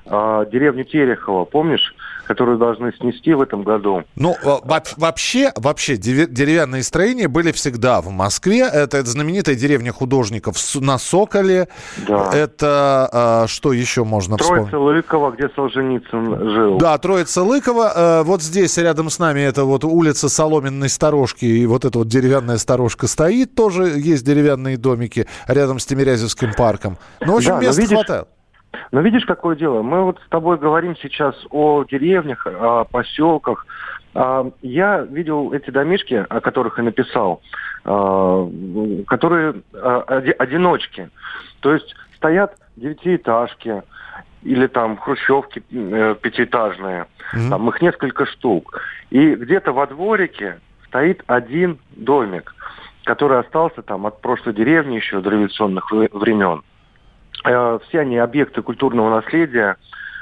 э, 0.05 0.45
деревню 0.51 0.83
Терехова, 0.83 1.45
помнишь, 1.45 1.95
которую 2.29 2.59
должны 2.59 2.93
снести 2.93 3.33
в 3.33 3.41
этом 3.41 3.63
году. 3.63 4.03
Ну, 4.15 4.37
вообще, 4.43 5.51
вообще 5.55 5.97
деревянные 5.97 6.83
строения 6.83 7.27
были 7.27 7.51
всегда 7.51 8.01
в 8.01 8.11
Москве. 8.11 8.69
Это, 8.71 8.97
это 8.97 9.09
знаменитая 9.09 9.55
деревня 9.55 9.91
художников 9.91 10.55
на 10.75 10.99
Соколе. 10.99 11.69
Да. 12.07 12.29
Это 12.31 13.09
а, 13.11 13.47
что 13.47 13.73
еще 13.73 14.03
можно 14.03 14.37
Троица 14.37 14.53
вспомнить? 14.53 14.69
Троица 14.69 14.85
Лыкова, 14.85 15.31
где 15.31 15.49
Солженицын 15.55 16.49
жил. 16.51 16.77
Да, 16.77 16.99
Троица 16.99 17.41
Лыкова. 17.41 17.93
А, 17.95 18.23
вот 18.23 18.43
здесь 18.43 18.77
рядом 18.77 19.09
с 19.09 19.17
нами 19.17 19.39
это 19.41 19.63
вот 19.63 19.83
улица 19.83 20.29
Соломенной 20.29 20.89
Сторожки. 20.89 21.45
И 21.45 21.65
вот 21.65 21.83
эта 21.83 21.97
вот 21.97 22.09
деревянная 22.09 22.59
сторожка 22.59 23.07
стоит. 23.07 23.55
Тоже 23.55 23.85
есть 23.97 24.23
деревянные 24.23 24.77
домики 24.77 25.25
рядом 25.47 25.79
с 25.79 25.85
Тимирязевским 25.87 26.53
парком. 26.53 26.99
Ну, 27.21 27.33
в 27.33 27.37
общем, 27.37 27.53
да, 27.53 27.61
места 27.61 27.81
видишь, 27.81 27.95
хватает. 27.95 28.27
Но 28.91 29.01
видишь, 29.01 29.25
какое 29.25 29.55
дело? 29.55 29.81
Мы 29.81 30.03
вот 30.03 30.19
с 30.25 30.29
тобой 30.29 30.57
говорим 30.57 30.95
сейчас 30.97 31.35
о 31.49 31.83
деревнях, 31.83 32.45
о 32.45 32.85
поселках. 32.85 33.65
А, 34.13 34.49
я 34.61 35.01
видел 35.01 35.53
эти 35.53 35.69
домишки, 35.69 36.25
о 36.29 36.41
которых 36.41 36.77
я 36.77 36.83
написал, 36.83 37.41
а, 37.85 38.49
которые 39.07 39.61
а, 39.73 40.01
одиночки. 40.37 41.09
То 41.61 41.73
есть 41.73 41.95
стоят 42.15 42.55
девятиэтажки 42.75 43.83
или 44.43 44.67
там 44.67 44.97
хрущевки 44.97 45.61
э, 45.69 46.15
пятиэтажные. 46.21 47.07
Mm-hmm. 47.33 47.49
Там 47.49 47.69
их 47.69 47.81
несколько 47.81 48.25
штук. 48.25 48.81
И 49.09 49.35
где-то 49.35 49.73
во 49.73 49.85
дворике 49.87 50.59
стоит 50.87 51.23
один 51.27 51.77
домик, 51.91 52.55
который 53.03 53.39
остался 53.39 53.81
там 53.81 54.05
от 54.05 54.21
прошлой 54.21 54.53
деревни 54.53 54.95
еще 54.95 55.19
до 55.19 55.29
революционных 55.29 55.91
времен. 55.91 56.63
Э, 57.45 57.79
все 57.87 58.01
они 58.01 58.17
объекты 58.17 58.61
культурного 58.61 59.21
наследия. 59.21 59.77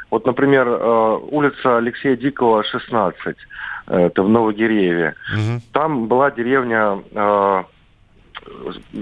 Вот, 0.10 0.26
например, 0.26 0.68
э, 0.68 1.20
улица 1.32 1.78
Алексея 1.78 2.16
Дикого, 2.16 2.64
16, 2.64 3.36
э, 3.88 4.00
это 4.06 4.24
в 4.24 4.30
Новогирееве. 4.30 5.16
Угу. 5.34 5.62
Там 5.74 6.08
была 6.08 6.32
деревня, 6.32 7.00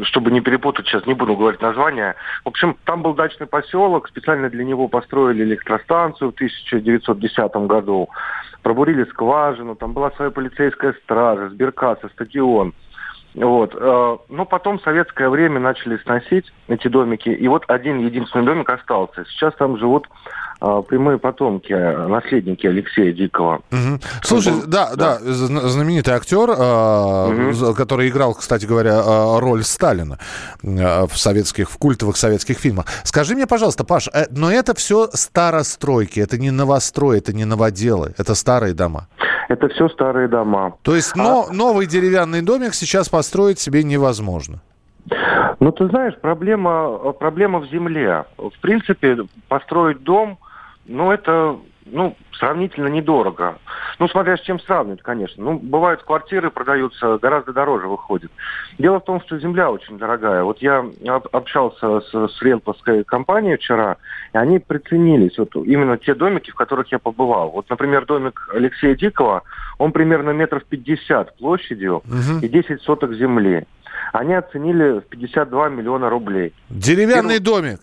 чтобы 0.03 0.31
не 0.31 0.41
перепутать, 0.41 0.87
сейчас 0.87 1.05
не 1.05 1.13
буду 1.13 1.35
говорить 1.35 1.61
название. 1.61 2.15
В 2.45 2.47
общем, 2.47 2.75
там 2.85 3.03
был 3.03 3.13
дачный 3.13 3.45
поселок, 3.45 4.07
специально 4.07 4.49
для 4.49 4.63
него 4.63 4.87
построили 4.87 5.43
электростанцию 5.43 6.31
в 6.31 6.35
1910 6.35 7.55
году, 7.67 8.09
пробурили 8.63 9.03
скважину, 9.05 9.75
там 9.75 9.93
была 9.93 10.09
своя 10.11 10.31
полицейская 10.31 10.93
стража, 11.03 11.49
сберкасса, 11.49 12.09
стадион. 12.13 12.73
Вот. 13.35 13.75
Э, 13.75 14.17
ну, 14.29 14.45
потом 14.45 14.79
в 14.79 14.83
советское 14.83 15.29
время 15.29 15.59
начали 15.59 15.97
сносить 15.97 16.51
эти 16.67 16.87
домики, 16.87 17.29
и 17.29 17.47
вот 17.47 17.63
один 17.67 17.99
единственный 17.99 18.45
домик 18.45 18.69
остался. 18.69 19.25
Сейчас 19.25 19.53
там 19.55 19.77
живут 19.77 20.07
а, 20.61 20.81
прямые 20.81 21.17
потомки, 21.17 21.73
наследники 21.73 22.65
Алексея 22.65 23.11
Дикого. 23.11 23.61
Угу. 23.71 23.99
Слушай, 24.23 24.53
да, 24.65 24.95
да, 24.95 25.19
да, 25.19 25.19
знаменитый 25.19 26.13
актер, 26.13 26.49
угу. 26.49 27.73
который 27.75 28.09
играл, 28.09 28.33
кстати 28.33 28.65
говоря, 28.65 29.01
роль 29.39 29.63
Сталина 29.63 30.17
в 30.63 31.11
советских, 31.15 31.69
в 31.69 31.77
культовых 31.77 32.15
советских 32.15 32.57
фильмах. 32.57 32.85
Скажи 33.03 33.35
мне, 33.35 33.47
пожалуйста, 33.47 33.83
Паш, 33.83 34.07
э, 34.13 34.27
но 34.31 34.49
это 34.51 34.73
все 34.75 35.09
старостройки, 35.13 36.19
это 36.19 36.37
не 36.37 36.51
новострой, 36.51 37.17
это 37.17 37.33
не 37.33 37.45
новоделы, 37.45 38.13
это 38.17 38.33
старые 38.33 38.73
дома. 38.73 39.07
Это 39.47 39.67
все 39.69 39.89
старые 39.89 40.27
дома. 40.27 40.75
То 40.81 40.95
есть 40.95 41.11
а... 41.15 41.17
но, 41.17 41.47
новый 41.51 41.85
деревянный 41.85 42.41
домик 42.41 42.73
сейчас 42.73 43.09
построить 43.25 43.59
себе 43.59 43.83
невозможно? 43.83 44.61
Ну, 45.59 45.71
ты 45.71 45.87
знаешь, 45.87 46.13
проблема, 46.21 47.11
проблема 47.13 47.59
в 47.59 47.65
земле. 47.67 48.25
В 48.37 48.53
принципе, 48.61 49.17
построить 49.47 50.03
дом, 50.03 50.37
ну, 50.85 51.11
это 51.11 51.57
ну, 51.85 52.15
сравнительно 52.33 52.87
недорого. 52.87 53.57
Ну, 53.97 54.07
смотря 54.07 54.37
с 54.37 54.41
чем 54.41 54.59
сравнивать, 54.59 55.01
конечно. 55.01 55.43
Ну, 55.43 55.59
бывают 55.59 56.03
квартиры, 56.03 56.51
продаются, 56.51 57.17
гораздо 57.19 57.53
дороже 57.53 57.87
выходят. 57.87 58.31
Дело 58.77 58.99
в 58.99 59.05
том, 59.05 59.21
что 59.21 59.39
земля 59.39 59.71
очень 59.71 59.97
дорогая. 59.97 60.43
Вот 60.43 60.59
я 60.59 60.85
общался 61.31 62.01
с, 62.01 62.11
с 62.11 62.41
риэлторской 62.41 63.03
компанией 63.03 63.57
вчера, 63.57 63.97
и 64.33 64.37
они 64.37 64.59
приценились. 64.59 65.37
Вот 65.37 65.55
именно 65.55 65.97
те 65.97 66.13
домики, 66.13 66.51
в 66.51 66.55
которых 66.55 66.91
я 66.91 66.99
побывал. 66.99 67.49
Вот, 67.49 67.69
например, 67.69 68.05
домик 68.05 68.49
Алексея 68.53 68.95
Дикова, 68.95 69.43
он 69.77 69.91
примерно 69.91 70.31
метров 70.31 70.63
пятьдесят 70.65 71.35
площадью 71.37 71.97
угу. 71.97 72.39
и 72.41 72.47
10 72.47 72.81
соток 72.81 73.13
земли. 73.13 73.65
Они 74.13 74.33
оценили 74.33 74.99
в 74.99 75.05
52 75.05 75.69
миллиона 75.69 76.09
рублей. 76.09 76.53
Деревянный 76.69 77.39
Первый... 77.39 77.39
домик? 77.39 77.79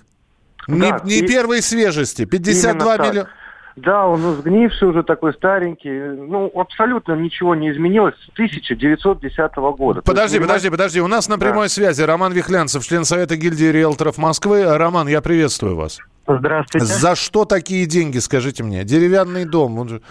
Да, 0.69 1.01
не, 1.05 1.15
не 1.15 1.19
и... 1.21 1.27
первой 1.27 1.61
свежести. 1.63 2.25
52 2.25 2.97
миллиона. 2.99 3.29
Да, 3.77 4.07
он 4.07 4.21
сгнивший 4.37 4.89
уже 4.89 5.03
такой 5.03 5.33
старенький. 5.33 5.91
Ну, 5.91 6.51
абсолютно 6.55 7.15
ничего 7.15 7.55
не 7.55 7.71
изменилось 7.71 8.15
с 8.27 8.29
1910 8.35 9.57
года. 9.77 10.03
Подожди, 10.03 10.37
есть, 10.37 10.47
подожди, 10.47 10.71
подожди. 10.71 11.01
У 11.01 11.07
нас 11.07 11.29
на 11.29 11.39
прямой 11.39 11.67
да. 11.67 11.69
связи 11.71 12.03
Роман 12.03 12.33
Вихлянцев, 12.33 12.85
член 12.85 13.05
Совета 13.05 13.37
гильдии 13.37 13.67
риэлторов 13.67 14.19
Москвы. 14.19 14.65
Роман, 14.77 15.09
я 15.09 15.23
приветствую 15.23 15.77
вас. 15.77 16.01
Здравствуйте. 16.29 16.87
За 16.87 17.15
что 17.17 17.45
такие 17.45 17.87
деньги, 17.87 18.19
скажите 18.19 18.63
мне? 18.63 18.85
Деревянный 18.85 19.45
дом, 19.45 19.79
он 19.79 19.89
же... 19.89 20.03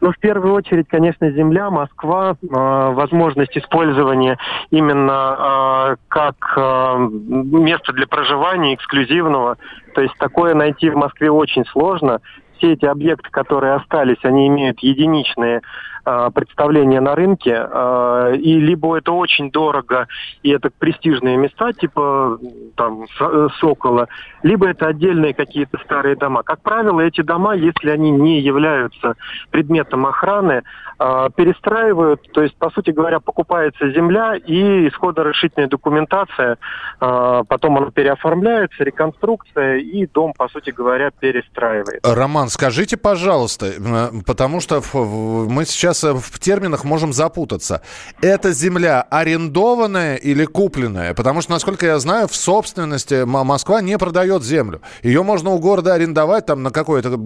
Ну, 0.00 0.12
в 0.12 0.18
первую 0.18 0.54
очередь, 0.54 0.88
конечно, 0.88 1.30
земля, 1.30 1.70
Москва, 1.70 2.36
э, 2.40 2.46
возможность 2.92 3.56
использования 3.56 4.38
именно 4.70 5.92
э, 5.92 5.96
как 6.08 6.36
э, 6.56 7.08
место 7.08 7.92
для 7.92 8.06
проживания 8.06 8.74
эксклюзивного. 8.74 9.56
То 9.94 10.02
есть 10.02 10.16
такое 10.18 10.54
найти 10.54 10.90
в 10.90 10.96
Москве 10.96 11.30
очень 11.30 11.64
сложно. 11.66 12.20
Все 12.58 12.72
эти 12.72 12.84
объекты, 12.84 13.30
которые 13.30 13.74
остались, 13.74 14.22
они 14.22 14.46
имеют 14.48 14.80
единичные 14.80 15.62
э, 16.10 16.30
представления 16.34 17.00
на 17.00 17.14
рынке, 17.14 17.68
э, 17.70 18.36
и 18.36 18.60
либо 18.60 18.98
это 18.98 19.12
очень 19.12 19.50
дорого, 19.50 20.06
и 20.42 20.50
это 20.50 20.70
престижные 20.70 21.36
места, 21.36 21.72
типа 21.72 22.38
там 22.76 23.06
Сокола, 23.60 24.08
либо 24.42 24.68
это 24.68 24.86
отдельные 24.86 25.34
какие-то 25.34 25.78
старые 25.84 26.16
дома. 26.16 26.42
Как 26.42 26.62
правило, 26.62 27.00
эти 27.00 27.20
дома, 27.20 27.54
если 27.54 27.90
они 27.90 28.10
не 28.10 28.40
являются 28.40 29.14
предметом 29.50 30.06
охраны, 30.06 30.62
э, 30.98 31.28
перестраивают, 31.36 32.20
то 32.32 32.42
есть, 32.42 32.56
по 32.56 32.70
сути 32.70 32.90
говоря, 32.90 33.20
покупается 33.20 33.90
земля 33.92 34.34
и 34.36 34.88
исходно-решительная 34.88 35.68
документация, 35.68 36.58
потом 36.98 37.76
она 37.76 37.90
переоформляется, 37.90 38.84
реконструкция, 38.84 39.78
и 39.78 40.06
дом, 40.06 40.32
по 40.36 40.48
сути 40.48 40.70
говоря, 40.70 41.10
перестраивается. 41.10 42.14
Роман, 42.14 42.48
скажите, 42.48 42.96
пожалуйста, 42.96 43.66
потому 44.26 44.60
что 44.60 44.82
мы 45.48 45.64
сейчас 45.64 45.99
сейчас 46.00 46.22
в 46.22 46.38
терминах 46.38 46.84
можем 46.84 47.12
запутаться. 47.12 47.82
Это 48.20 48.52
земля 48.52 49.02
арендованная 49.02 50.16
или 50.16 50.44
купленная? 50.44 51.14
Потому 51.14 51.42
что, 51.42 51.52
насколько 51.52 51.86
я 51.86 51.98
знаю, 51.98 52.28
в 52.28 52.36
собственности 52.36 53.24
Москва 53.24 53.80
не 53.80 53.98
продает 53.98 54.42
землю. 54.42 54.80
Ее 55.02 55.22
можно 55.22 55.50
у 55.50 55.58
города 55.58 55.94
арендовать 55.94 56.46
там 56.46 56.62
на 56.62 56.70
какое-то 56.70 57.18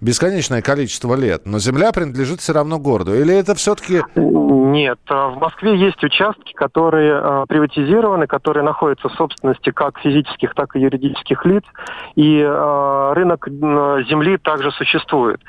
бесконечное 0.00 0.62
количество 0.62 1.14
лет. 1.14 1.42
Но 1.44 1.58
земля 1.58 1.92
принадлежит 1.92 2.40
все 2.40 2.52
равно 2.52 2.78
городу. 2.78 3.14
Или 3.14 3.34
это 3.34 3.54
все-таки... 3.54 4.02
Нет. 4.70 4.98
А 5.08 5.28
в 5.28 5.38
Москве 5.38 5.76
есть 5.76 6.02
участки, 6.02 6.52
которые 6.52 7.20
э, 7.22 7.44
приватизированы, 7.48 8.26
которые 8.26 8.64
находятся 8.64 9.08
в 9.08 9.12
собственности 9.12 9.70
как 9.70 9.98
физических, 9.98 10.54
так 10.54 10.76
и 10.76 10.80
юридических 10.80 11.44
лиц. 11.44 11.64
И 12.16 12.38
э, 12.40 13.12
рынок 13.14 13.48
земли 13.48 14.36
также 14.38 14.70
существует. 14.72 15.40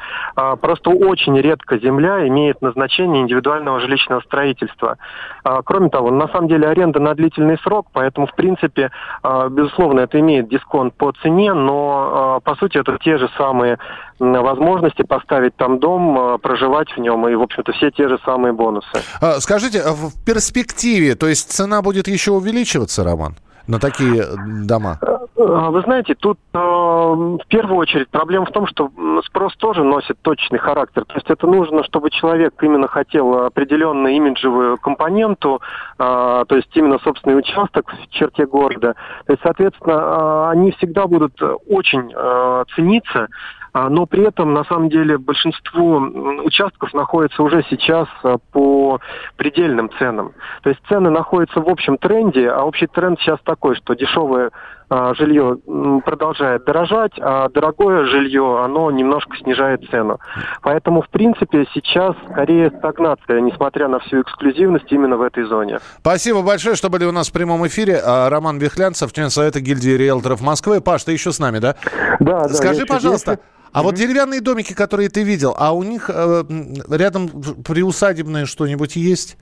Просто 0.62 0.90
очень 0.90 1.38
редко 1.40 1.78
земля 1.80 2.28
имеет 2.28 2.62
назначение 2.62 3.24
индивидуального 3.24 3.80
жилищного 3.80 4.22
строительства. 4.22 4.98
А, 5.44 5.62
кроме 5.62 5.90
того, 5.90 6.12
на 6.12 6.28
самом 6.28 6.48
деле 6.48 6.68
аренда 6.68 7.00
на 7.00 7.14
длительный 7.14 7.58
срок, 7.60 7.88
поэтому, 7.94 8.28
в 8.28 8.36
принципе, 8.36 8.92
а, 9.24 9.50
безусловно, 9.50 10.02
это 10.02 10.20
имеет 10.20 10.50
дисконт 10.50 10.94
по 10.96 11.12
цене, 11.22 11.54
но, 11.54 12.12
а, 12.12 12.40
по 12.40 12.56
сути, 12.56 12.78
это 12.78 12.98
те 13.00 13.18
же 13.18 13.30
самые 13.38 13.80
возможности 14.20 15.04
поставить 15.04 15.56
там 15.56 15.80
дом, 15.80 16.40
проживать 16.40 16.90
в 16.96 16.98
нем 17.00 17.28
и, 17.28 17.36
в 17.36 17.42
общем-то, 17.42 17.72
все 17.74 17.92
те 17.92 18.08
же 18.08 18.20
самые 18.26 18.54
бонусы. 18.54 19.00
Скажите, 19.40 19.84
в 19.92 20.12
перспективе, 20.26 21.16
то 21.16 21.28
есть 21.28 21.52
цена 21.52 21.82
будет 21.82 22.08
еще 22.08 22.32
увеличиваться, 22.32 23.04
Роман? 23.04 23.36
на 23.70 23.80
такие 23.80 24.26
дома? 24.66 24.98
А, 25.02 25.70
вы 25.70 25.82
знаете, 25.82 26.16
тут 26.16 26.40
э, 26.54 26.58
в 26.58 27.46
первую 27.48 27.78
очередь 27.78 28.10
проблема 28.10 28.48
в 28.48 28.52
том, 28.52 28.66
что 28.66 28.92
спрос 29.26 29.56
тоже 29.58 29.84
носит 29.84 30.18
точный 30.22 30.58
характер. 30.58 31.06
То 31.06 31.14
есть 31.14 31.30
это 31.30 31.46
нужно, 31.46 31.84
чтобы 31.84 32.10
человек 32.10 32.56
именно 32.64 32.88
хотел 32.88 33.46
определенную 33.46 34.16
имиджевую 34.16 34.78
компоненту, 34.80 35.62
э, 36.00 36.04
то 36.48 36.56
есть 36.56 36.76
именно 36.76 36.98
собственный 37.00 37.38
участок 37.38 37.94
в 37.94 38.10
черте 38.10 38.48
города. 38.48 38.96
То 39.28 39.34
есть, 39.34 39.44
соответственно, 39.44 39.94
э, 39.94 40.50
они 40.50 40.72
всегда 40.72 41.06
будут 41.06 41.40
очень 41.68 42.12
э, 42.14 42.64
цениться. 42.76 43.28
А, 43.74 43.90
но 43.90 44.06
при 44.06 44.28
этом, 44.28 44.54
на 44.54 44.64
самом 44.64 44.90
деле, 44.90 45.18
большинство 45.18 45.98
участков 46.44 46.94
находится 46.94 47.44
уже 47.44 47.64
сейчас 47.70 48.08
а, 48.24 48.38
по 48.52 49.00
предельным 49.36 49.90
ценам. 49.98 50.34
То 50.64 50.70
есть 50.70 50.82
цены 50.88 51.10
находятся 51.10 51.62
в 51.62 51.70
общем 51.70 51.98
тренде, 51.98 52.50
а 52.50 52.64
общий 52.64 52.88
тренд 52.88 53.20
сейчас 53.20 53.40
такой, 53.44 53.76
что 53.76 53.94
дешевое 53.94 54.52
а, 54.90 55.14
жилье 55.14 55.58
продолжает 56.04 56.66
дорожать, 56.66 57.12
а 57.22 57.48
дорогое 57.50 58.06
жилье, 58.06 58.62
оно 58.64 58.90
немножко 58.90 59.38
снижает 59.38 59.88
цену. 59.92 60.20
Поэтому, 60.64 61.04
в 61.04 61.10
принципе, 61.10 61.68
сейчас 61.74 62.16
скорее 62.32 62.72
стагнация, 62.72 63.40
несмотря 63.42 63.88
на 63.88 64.00
всю 64.00 64.22
эксклюзивность 64.22 64.92
именно 64.92 65.18
в 65.18 65.22
этой 65.22 65.44
зоне. 65.44 65.80
Спасибо 66.00 66.42
большое, 66.42 66.76
что 66.76 66.90
были 66.90 67.06
у 67.06 67.12
нас 67.12 67.30
в 67.30 67.34
прямом 67.34 67.68
эфире. 67.68 68.02
Роман 68.04 68.58
Бехлянцев, 68.58 69.14
член 69.14 69.30
Совета 69.30 69.62
гильдии 69.62 69.92
риэлторов 69.92 70.42
Москвы. 70.42 70.82
Паш, 70.82 71.04
ты 71.04 71.12
еще 71.12 71.32
с 71.32 71.40
нами, 71.40 71.60
да? 71.60 71.76
Да, 72.20 72.48
да. 72.48 72.50
Скажи, 72.50 72.86
пожалуйста, 72.88 73.32
если... 73.32 73.59
А 73.72 73.80
mm-hmm. 73.80 73.84
вот 73.84 73.96
деревянные 73.96 74.42
домики, 74.42 74.74
которые 74.74 75.10
ты 75.10 75.24
видел, 75.24 75.56
а 75.58 75.74
у 75.74 75.84
них 75.84 76.10
э, 76.10 76.44
рядом 76.90 77.30
приусадебное 77.64 78.46
что-нибудь 78.46 78.96
есть? 78.96 79.38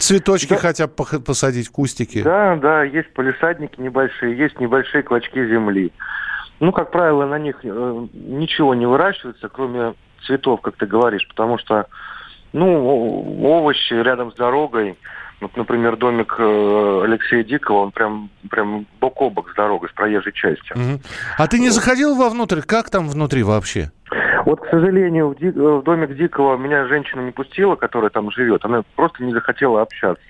Цветочки 0.00 0.50
да. 0.50 0.56
хотя 0.56 0.86
бы 0.86 0.92
посадить, 0.92 1.68
кустики? 1.68 2.22
Да, 2.22 2.56
да, 2.56 2.84
есть 2.84 3.12
полисадники 3.14 3.80
небольшие, 3.80 4.36
есть 4.36 4.58
небольшие 4.60 5.02
клочки 5.02 5.46
земли. 5.46 5.92
Ну, 6.60 6.72
как 6.72 6.90
правило, 6.90 7.26
на 7.26 7.38
них 7.38 7.56
э, 7.62 8.06
ничего 8.12 8.74
не 8.74 8.86
выращивается, 8.86 9.48
кроме 9.48 9.94
цветов, 10.24 10.60
как 10.60 10.76
ты 10.76 10.86
говоришь, 10.86 11.26
потому 11.28 11.58
что, 11.58 11.86
ну, 12.52 13.42
овощи 13.44 13.92
рядом 13.92 14.32
с 14.32 14.34
дорогой, 14.36 14.96
вот, 15.44 15.56
например, 15.58 15.96
домик 15.96 16.36
э, 16.38 17.00
Алексея 17.04 17.44
Дикого, 17.44 17.82
он 17.82 17.92
прям, 17.92 18.30
прям 18.50 18.86
бок 18.98 19.20
о 19.20 19.28
бок 19.28 19.50
с 19.50 19.54
дорогой, 19.54 19.90
с 19.90 19.92
проезжей 19.92 20.32
частью. 20.32 20.74
Угу. 20.74 21.00
А 21.36 21.46
ты 21.46 21.58
не 21.58 21.66
вот. 21.66 21.74
заходил 21.74 22.14
вовнутрь? 22.14 22.62
Как 22.62 22.88
там 22.88 23.08
внутри 23.08 23.42
вообще? 23.42 23.90
Вот, 24.46 24.60
к 24.60 24.70
сожалению, 24.70 25.28
в, 25.28 25.36
Ди... 25.36 25.50
в 25.50 25.82
домик 25.82 26.16
Дикого 26.16 26.56
меня 26.56 26.86
женщина 26.86 27.20
не 27.20 27.30
пустила, 27.30 27.76
которая 27.76 28.08
там 28.08 28.30
живет. 28.30 28.64
Она 28.64 28.84
просто 28.96 29.22
не 29.22 29.34
захотела 29.34 29.82
общаться. 29.82 30.24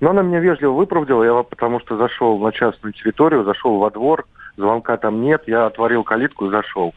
Но 0.00 0.10
она 0.10 0.22
меня 0.22 0.40
вежливо 0.40 0.72
выправдила, 0.72 1.22
я 1.22 1.40
потому 1.44 1.78
что 1.78 1.96
зашел 1.96 2.36
на 2.40 2.50
частную 2.50 2.92
территорию, 2.92 3.44
зашел 3.44 3.78
во 3.78 3.92
двор, 3.92 4.26
звонка 4.56 4.96
там 4.96 5.22
нет, 5.22 5.44
я 5.46 5.66
отворил 5.66 6.02
калитку 6.02 6.46
и 6.46 6.50
зашел. 6.50 6.94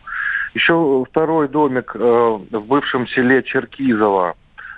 Еще 0.55 1.05
второй 1.07 1.47
домик 1.47 1.91
э, 1.93 1.99
в 1.99 2.65
бывшем 2.65 3.07
селе 3.07 3.43
Черкизово, 3.43 4.33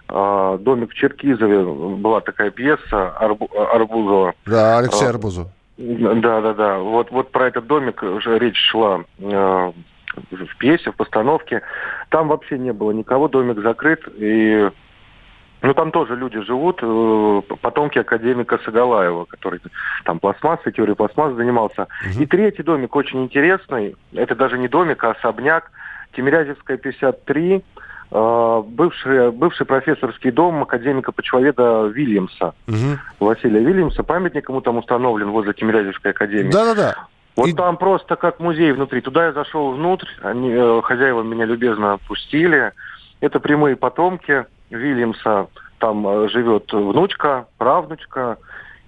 «Домик 0.09 0.91
в 0.91 0.93
Черкизове» 0.93 1.63
была 1.63 2.21
такая 2.21 2.49
пьеса 2.51 3.09
Арбу, 3.17 3.49
Арбузова. 3.73 4.33
Да, 4.45 4.77
Алексей 4.77 5.05
а, 5.05 5.09
Арбузов. 5.09 5.47
Да, 5.77 6.41
да, 6.41 6.53
да. 6.53 6.79
Вот, 6.79 7.11
вот 7.11 7.31
про 7.31 7.47
этот 7.47 7.67
домик 7.67 8.01
уже 8.01 8.39
речь 8.39 8.57
шла 8.71 9.03
э, 9.19 9.71
в 10.31 10.57
пьесе, 10.57 10.91
в 10.91 10.95
постановке. 10.95 11.61
Там 12.09 12.29
вообще 12.29 12.57
не 12.57 12.73
было 12.73 12.91
никого, 12.91 13.27
домик 13.27 13.61
закрыт. 13.61 14.01
И 14.15 14.69
ну, 15.61 15.73
там 15.73 15.91
тоже 15.91 16.15
люди 16.15 16.39
живут, 16.41 16.79
э, 16.81 17.41
потомки 17.61 17.99
академика 17.99 18.59
Сагалаева, 18.63 19.25
который 19.25 19.59
там 20.05 20.19
пластмассой, 20.19 20.71
теорией 20.71 20.95
пластмасс 20.95 21.35
занимался. 21.35 21.87
Угу. 22.11 22.23
И 22.23 22.25
третий 22.25 22.63
домик 22.63 22.95
очень 22.95 23.23
интересный. 23.23 23.95
Это 24.13 24.35
даже 24.35 24.57
не 24.57 24.67
домик, 24.67 25.03
а 25.03 25.11
особняк. 25.11 25.71
Тимирязевская, 26.15 26.77
53. 26.77 27.63
Э, 28.09 28.63
бывший, 28.65 29.31
бывший 29.31 29.65
профессорский 29.65 30.31
дом 30.31 30.63
академика 30.63 31.11
почвоведа 31.11 31.87
Вильямса, 31.87 32.53
угу. 32.67 32.97
Василия 33.19 33.59
Вильямса. 33.59 34.03
Памятник 34.03 34.47
ему 34.47 34.61
там 34.61 34.77
установлен 34.77 35.29
возле 35.31 35.53
Тимирязевской 35.53 36.11
академии. 36.11 36.51
Да-да-да. 36.51 37.07
Вот 37.35 37.49
и... 37.49 37.53
там 37.53 37.77
просто 37.77 38.15
как 38.15 38.39
музей 38.39 38.71
внутри. 38.71 39.01
Туда 39.01 39.25
я 39.25 39.33
зашел 39.33 39.71
внутрь, 39.71 40.07
они, 40.21 40.51
э, 40.51 40.81
хозяева 40.83 41.21
меня 41.21 41.45
любезно 41.45 41.99
пустили. 42.07 42.71
Это 43.19 43.39
прямые 43.41 43.75
потомки 43.75 44.45
Вильямса. 44.69 45.47
Там 45.79 46.07
э, 46.07 46.29
живет 46.29 46.71
внучка, 46.71 47.47
правнучка. 47.57 48.37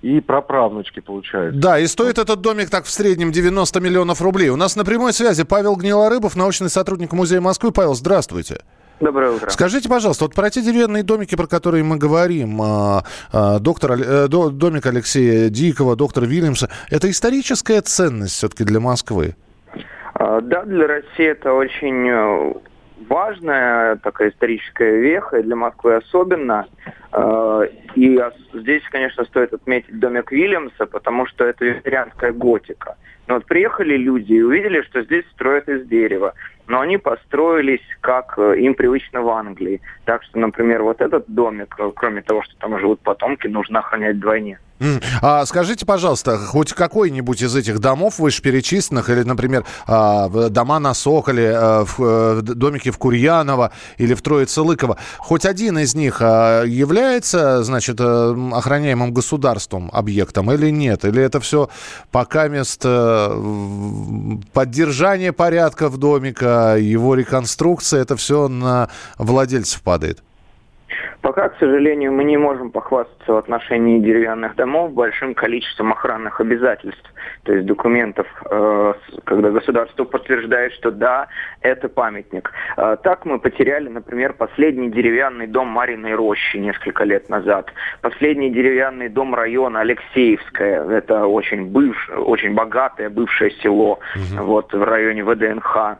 и 0.01 0.21
праправнучки, 0.21 1.01
получается. 1.01 1.59
Да, 1.59 1.77
и 1.77 1.85
стоит 1.87 2.17
этот 2.19 2.39
домик 2.39 2.69
так 2.69 2.85
в 2.85 2.89
среднем 2.89 3.33
90 3.33 3.81
миллионов 3.81 4.21
рублей. 4.21 4.47
У 4.47 4.55
нас 4.55 4.77
на 4.77 4.85
прямой 4.85 5.11
связи 5.11 5.43
Павел 5.43 5.75
Гнилорыбов, 5.75 6.37
научный 6.37 6.69
сотрудник 6.69 7.11
Музея 7.11 7.41
Москвы. 7.41 7.73
Павел, 7.73 7.95
здравствуйте. 7.95 8.61
Доброе 8.99 9.31
утро. 9.31 9.49
Скажите, 9.49 9.87
пожалуйста, 9.87 10.25
вот 10.25 10.35
про 10.35 10.49
те 10.49 10.61
деревянные 10.61 11.03
домики, 11.03 11.35
про 11.35 11.47
которые 11.47 11.83
мы 11.83 11.97
говорим, 11.97 12.61
а, 12.61 13.03
а, 13.31 13.59
доктор, 13.59 13.93
э, 13.93 14.27
домик 14.27 14.85
Алексея 14.85 15.49
Дикого, 15.49 15.95
доктора 15.95 16.25
Вильямса, 16.25 16.69
это 16.89 17.09
историческая 17.09 17.81
ценность 17.81 18.33
все-таки 18.33 18.65
для 18.65 18.79
Москвы? 18.81 19.35
А, 20.15 20.41
да, 20.41 20.63
для 20.63 20.87
России 20.87 21.25
это 21.25 21.53
очень 21.53 22.09
э, 22.09 22.53
важная 23.07 23.95
такая 23.97 24.31
историческая 24.31 24.99
веха, 24.99 25.37
и 25.37 25.43
для 25.43 25.55
Москвы 25.55 25.95
особенно. 25.95 26.67
И 27.95 28.21
здесь, 28.53 28.83
конечно, 28.91 29.25
стоит 29.25 29.51
отметить 29.51 29.97
домик 29.99 30.31
Вильямса, 30.31 30.85
потому 30.85 31.25
что 31.25 31.43
это 31.43 31.65
викторианская 31.65 32.31
готика. 32.31 32.97
Но 33.27 33.35
вот 33.35 33.45
приехали 33.45 33.95
люди 33.95 34.33
и 34.33 34.41
увидели, 34.41 34.81
что 34.83 35.01
здесь 35.01 35.23
строят 35.33 35.69
из 35.69 35.87
дерева 35.87 36.35
но 36.69 36.79
они 36.79 36.97
построились, 36.97 37.81
как 37.99 38.37
э, 38.37 38.59
им 38.59 38.75
привычно 38.75 39.21
в 39.21 39.29
Англии. 39.29 39.81
Так 40.05 40.23
что, 40.23 40.37
например, 40.37 40.83
вот 40.83 41.01
этот 41.01 41.25
домик, 41.27 41.75
э, 41.79 41.91
кроме 41.95 42.21
того, 42.21 42.43
что 42.43 42.55
там 42.59 42.79
живут 42.79 43.01
потомки, 43.01 43.47
нужно 43.47 43.79
охранять 43.79 44.17
вдвойне. 44.17 44.59
А 45.21 45.45
скажите, 45.45 45.85
пожалуйста, 45.85 46.37
хоть 46.37 46.73
какой-нибудь 46.73 47.41
из 47.41 47.55
этих 47.55 47.79
домов 47.79 48.19
вышеперечисленных, 48.19 49.09
или, 49.09 49.23
например, 49.23 49.65
а, 49.85 50.29
дома 50.49 50.79
на 50.79 50.93
Соколе, 50.93 51.51
а, 51.53 51.85
в 51.85 52.41
домике 52.41 52.91
в 52.91 52.97
Курьяново 52.97 53.71
или 53.97 54.13
в 54.13 54.21
Троице-Лыково, 54.21 54.97
хоть 55.17 55.45
один 55.45 55.77
из 55.77 55.95
них 55.95 56.17
а, 56.21 56.63
является, 56.63 57.63
значит, 57.63 57.97
э, 57.99 58.49
охраняемым 58.53 59.13
государством 59.13 59.89
объектом 59.91 60.51
или 60.51 60.69
нет? 60.69 61.05
Или 61.05 61.21
это 61.21 61.39
все 61.39 61.69
пока 62.11 62.47
место 62.47 63.35
поддержания 64.53 65.33
порядка 65.33 65.89
в 65.89 65.97
домика, 65.97 66.77
его 66.79 67.15
реконструкция, 67.15 68.01
это 68.01 68.15
все 68.15 68.47
на 68.47 68.89
владельцев 69.17 69.81
падает? 69.81 70.23
Пока, 71.21 71.49
к 71.49 71.59
сожалению, 71.59 72.13
мы 72.13 72.23
не 72.23 72.37
можем 72.37 72.71
похвастаться 72.71 73.33
в 73.33 73.37
отношении 73.37 73.99
деревянных 73.99 74.55
домов 74.55 74.93
большим 74.93 75.33
количеством 75.33 75.91
охранных 75.91 76.39
обязательств, 76.39 77.13
то 77.43 77.53
есть 77.53 77.65
документов, 77.65 78.25
э, 78.49 78.93
когда 79.25 79.49
государство 79.49 80.05
подтверждает, 80.05 80.71
что 80.73 80.91
да, 80.91 81.27
это 81.61 81.89
памятник. 81.89 82.51
Э, 82.77 82.95
так 83.03 83.25
мы 83.25 83.37
потеряли, 83.39 83.89
например, 83.89 84.33
последний 84.33 84.89
деревянный 84.89 85.47
дом 85.47 85.67
Мариной 85.67 86.15
Рощи 86.15 86.55
несколько 86.55 87.03
лет 87.03 87.27
назад, 87.27 87.73
последний 88.01 88.49
деревянный 88.49 89.09
дом 89.09 89.35
района 89.35 89.81
Алексеевское, 89.81 90.89
это 90.89 91.27
очень 91.27 91.65
бывшее, 91.65 92.19
очень 92.19 92.53
богатое 92.53 93.09
бывшее 93.09 93.51
село, 93.61 93.99
угу. 94.15 94.45
вот 94.45 94.73
в 94.73 94.83
районе 94.83 95.25
ВДНХ. 95.25 95.97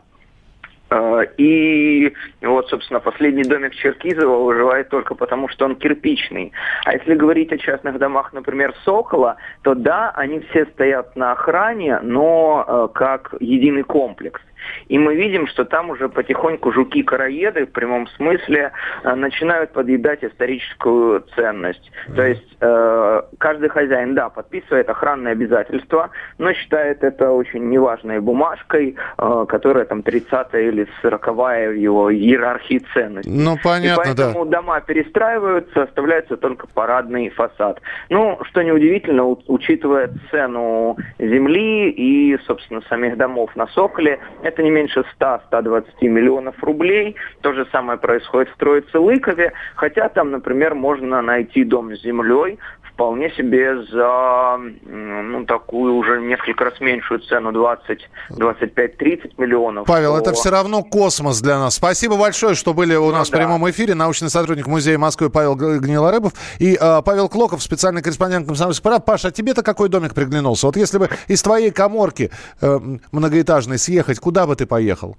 Э, 0.90 1.24
и 1.36 2.12
вот, 2.42 2.68
собственно, 2.68 3.00
последний 3.00 3.44
домик 3.44 3.74
Черкизова 3.74 4.44
выживает 4.44 4.88
только 4.88 5.14
потому, 5.14 5.48
что 5.48 5.64
он 5.64 5.76
кирпичный. 5.76 6.52
А 6.84 6.94
если 6.94 7.14
говорить 7.14 7.52
о 7.52 7.58
частных 7.58 7.98
домах, 7.98 8.32
например, 8.32 8.74
Сокола, 8.84 9.36
то 9.62 9.74
да, 9.74 10.10
они 10.16 10.40
все 10.50 10.66
стоят 10.66 11.14
на 11.16 11.32
охране, 11.32 12.00
но 12.00 12.64
э, 12.66 12.88
как 12.94 13.34
единый 13.40 13.84
комплекс. 13.84 14.40
И 14.88 14.98
мы 14.98 15.14
видим, 15.14 15.46
что 15.46 15.64
там 15.64 15.90
уже 15.90 16.08
потихоньку 16.08 16.72
жуки-караеды 16.72 17.66
в 17.66 17.72
прямом 17.72 18.06
смысле 18.08 18.72
э, 19.02 19.14
начинают 19.14 19.72
подъедать 19.72 20.24
историческую 20.24 21.24
ценность. 21.34 21.90
То 22.14 22.22
есть 22.22 22.56
э, 22.60 23.22
каждый 23.38 23.68
хозяин, 23.68 24.14
да, 24.14 24.28
подписывает 24.28 24.88
охранные 24.88 25.32
обязательства, 25.32 26.10
но 26.38 26.52
считает 26.52 27.04
это 27.04 27.30
очень 27.30 27.68
неважной 27.68 28.20
бумажкой, 28.20 28.96
э, 29.18 29.44
которая 29.48 29.84
там 29.84 30.00
30-я 30.00 30.60
или 30.60 30.86
40-я 31.02 31.70
в 31.70 31.74
его 31.74 32.12
иерархии 32.12 32.82
ценностей. 32.92 33.30
Ну, 33.30 33.56
понятно, 33.62 34.02
и 34.02 34.04
поэтому 34.04 34.44
да. 34.44 34.58
дома 34.58 34.80
перестраиваются, 34.80 35.82
оставляется 35.84 36.36
только 36.36 36.66
парадный 36.66 37.30
фасад. 37.30 37.80
Ну, 38.08 38.38
что 38.44 38.62
неудивительно, 38.62 39.24
учитывая 39.46 40.10
цену 40.30 40.96
земли 41.18 41.90
и, 41.90 42.38
собственно, 42.46 42.82
самих 42.88 43.16
домов 43.16 43.54
на 43.56 43.66
Соколе, 43.68 44.18
это 44.50 44.62
не 44.62 44.70
меньше 44.70 45.04
100-120 45.18 45.84
миллионов 46.02 46.62
рублей. 46.62 47.16
То 47.40 47.52
же 47.52 47.66
самое 47.72 47.98
происходит 47.98 48.50
в 48.50 48.56
Троице-Лыкове, 48.56 49.52
хотя 49.76 50.08
там, 50.08 50.30
например, 50.30 50.74
можно 50.74 51.22
найти 51.22 51.64
дом 51.64 51.94
с 51.94 52.02
землей 52.02 52.58
вполне 53.00 53.30
себе 53.30 53.82
за 53.84 54.58
ну, 54.84 55.46
такую 55.46 55.94
уже 55.94 56.20
несколько 56.20 56.64
раз 56.64 56.78
меньшую 56.80 57.20
цену 57.20 57.50
20, 57.50 57.98
25-30 58.32 59.32
миллионов. 59.38 59.86
Павел, 59.86 60.16
то... 60.16 60.20
это 60.20 60.32
все 60.34 60.50
равно 60.50 60.82
космос 60.82 61.40
для 61.40 61.58
нас. 61.58 61.76
Спасибо 61.76 62.18
большое, 62.18 62.54
что 62.54 62.74
были 62.74 62.94
у 62.94 63.06
ну, 63.06 63.12
нас 63.12 63.30
да. 63.30 63.38
в 63.38 63.40
прямом 63.40 63.70
эфире. 63.70 63.94
Научный 63.94 64.28
сотрудник 64.28 64.66
Музея 64.66 64.98
Москвы 64.98 65.30
Павел 65.30 65.56
Гнилорыбов 65.56 66.34
и 66.58 66.76
э, 66.78 67.02
Павел 67.02 67.30
Клоков, 67.30 67.62
специальный 67.62 68.02
корреспондент 68.02 68.46
«Комсомольской 68.46 68.82
правды». 68.82 69.06
Паша, 69.06 69.28
а 69.28 69.30
тебе-то 69.30 69.62
какой 69.62 69.88
домик 69.88 70.12
приглянулся? 70.12 70.66
Вот 70.66 70.76
если 70.76 70.98
бы 70.98 71.08
из 71.26 71.42
твоей 71.42 71.70
коморки 71.70 72.30
э, 72.60 72.78
многоэтажной 73.12 73.78
съехать, 73.78 74.18
куда 74.18 74.46
бы 74.46 74.56
ты 74.56 74.66
поехал? 74.66 75.16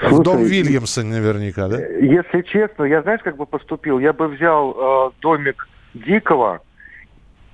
Слушай, 0.00 0.14
в 0.14 0.22
дом 0.22 0.42
Вильямса 0.44 1.04
наверняка, 1.04 1.68
да? 1.68 1.76
Если 1.76 2.40
честно, 2.40 2.84
я 2.84 3.02
знаешь, 3.02 3.20
как 3.22 3.36
бы 3.36 3.44
поступил? 3.44 3.98
Я 3.98 4.14
бы 4.14 4.28
взял 4.28 5.08
э, 5.08 5.10
домик 5.20 5.68
Дикого, 5.92 6.62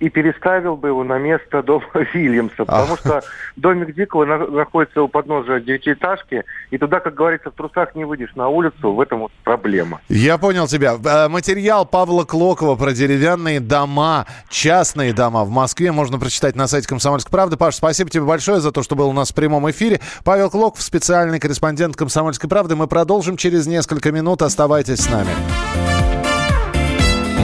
и 0.00 0.08
переставил 0.08 0.76
бы 0.76 0.88
его 0.88 1.04
на 1.04 1.18
место 1.18 1.62
дома 1.68 1.84
Вильямса, 2.12 2.64
потому 2.64 2.96
что 2.96 3.22
домик 3.56 3.94
Дикого 3.94 4.24
находится 4.24 5.02
у 5.02 5.08
подножия 5.08 5.60
девятиэтажки, 5.60 6.44
и 6.70 6.78
туда, 6.78 7.00
как 7.00 7.14
говорится, 7.14 7.50
в 7.50 7.54
трусах 7.54 7.94
не 7.94 8.04
выйдешь 8.04 8.34
на 8.34 8.48
улицу, 8.48 8.92
в 8.92 9.00
этом 9.00 9.20
вот 9.20 9.32
проблема. 9.44 10.00
Я 10.08 10.38
понял 10.38 10.66
тебя. 10.66 10.96
Э, 11.04 11.28
материал 11.28 11.84
Павла 11.86 12.24
Клокова 12.24 12.76
про 12.76 12.92
деревянные 12.92 13.60
дома, 13.60 14.26
частные 14.48 15.12
дома 15.12 15.44
в 15.44 15.50
Москве 15.50 15.92
можно 15.92 16.18
прочитать 16.18 16.56
на 16.56 16.66
сайте 16.66 16.88
«Комсомольской 16.88 17.30
правды». 17.30 17.56
Паш, 17.56 17.74
спасибо 17.76 18.10
тебе 18.10 18.24
большое 18.24 18.60
за 18.60 18.72
то, 18.72 18.82
что 18.82 18.96
был 18.96 19.08
у 19.08 19.12
нас 19.12 19.30
в 19.30 19.34
прямом 19.34 19.70
эфире. 19.70 20.00
Павел 20.24 20.50
Клоков, 20.50 20.82
специальный 20.82 21.40
корреспондент 21.40 21.96
«Комсомольской 21.96 22.48
правды». 22.48 22.76
Мы 22.76 22.86
продолжим 22.86 23.36
через 23.36 23.66
несколько 23.66 24.12
минут. 24.12 24.42
Оставайтесь 24.42 25.00
с 25.00 25.10
нами. 25.10 25.30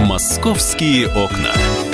«Московские 0.06 1.08
окна». 1.08 1.93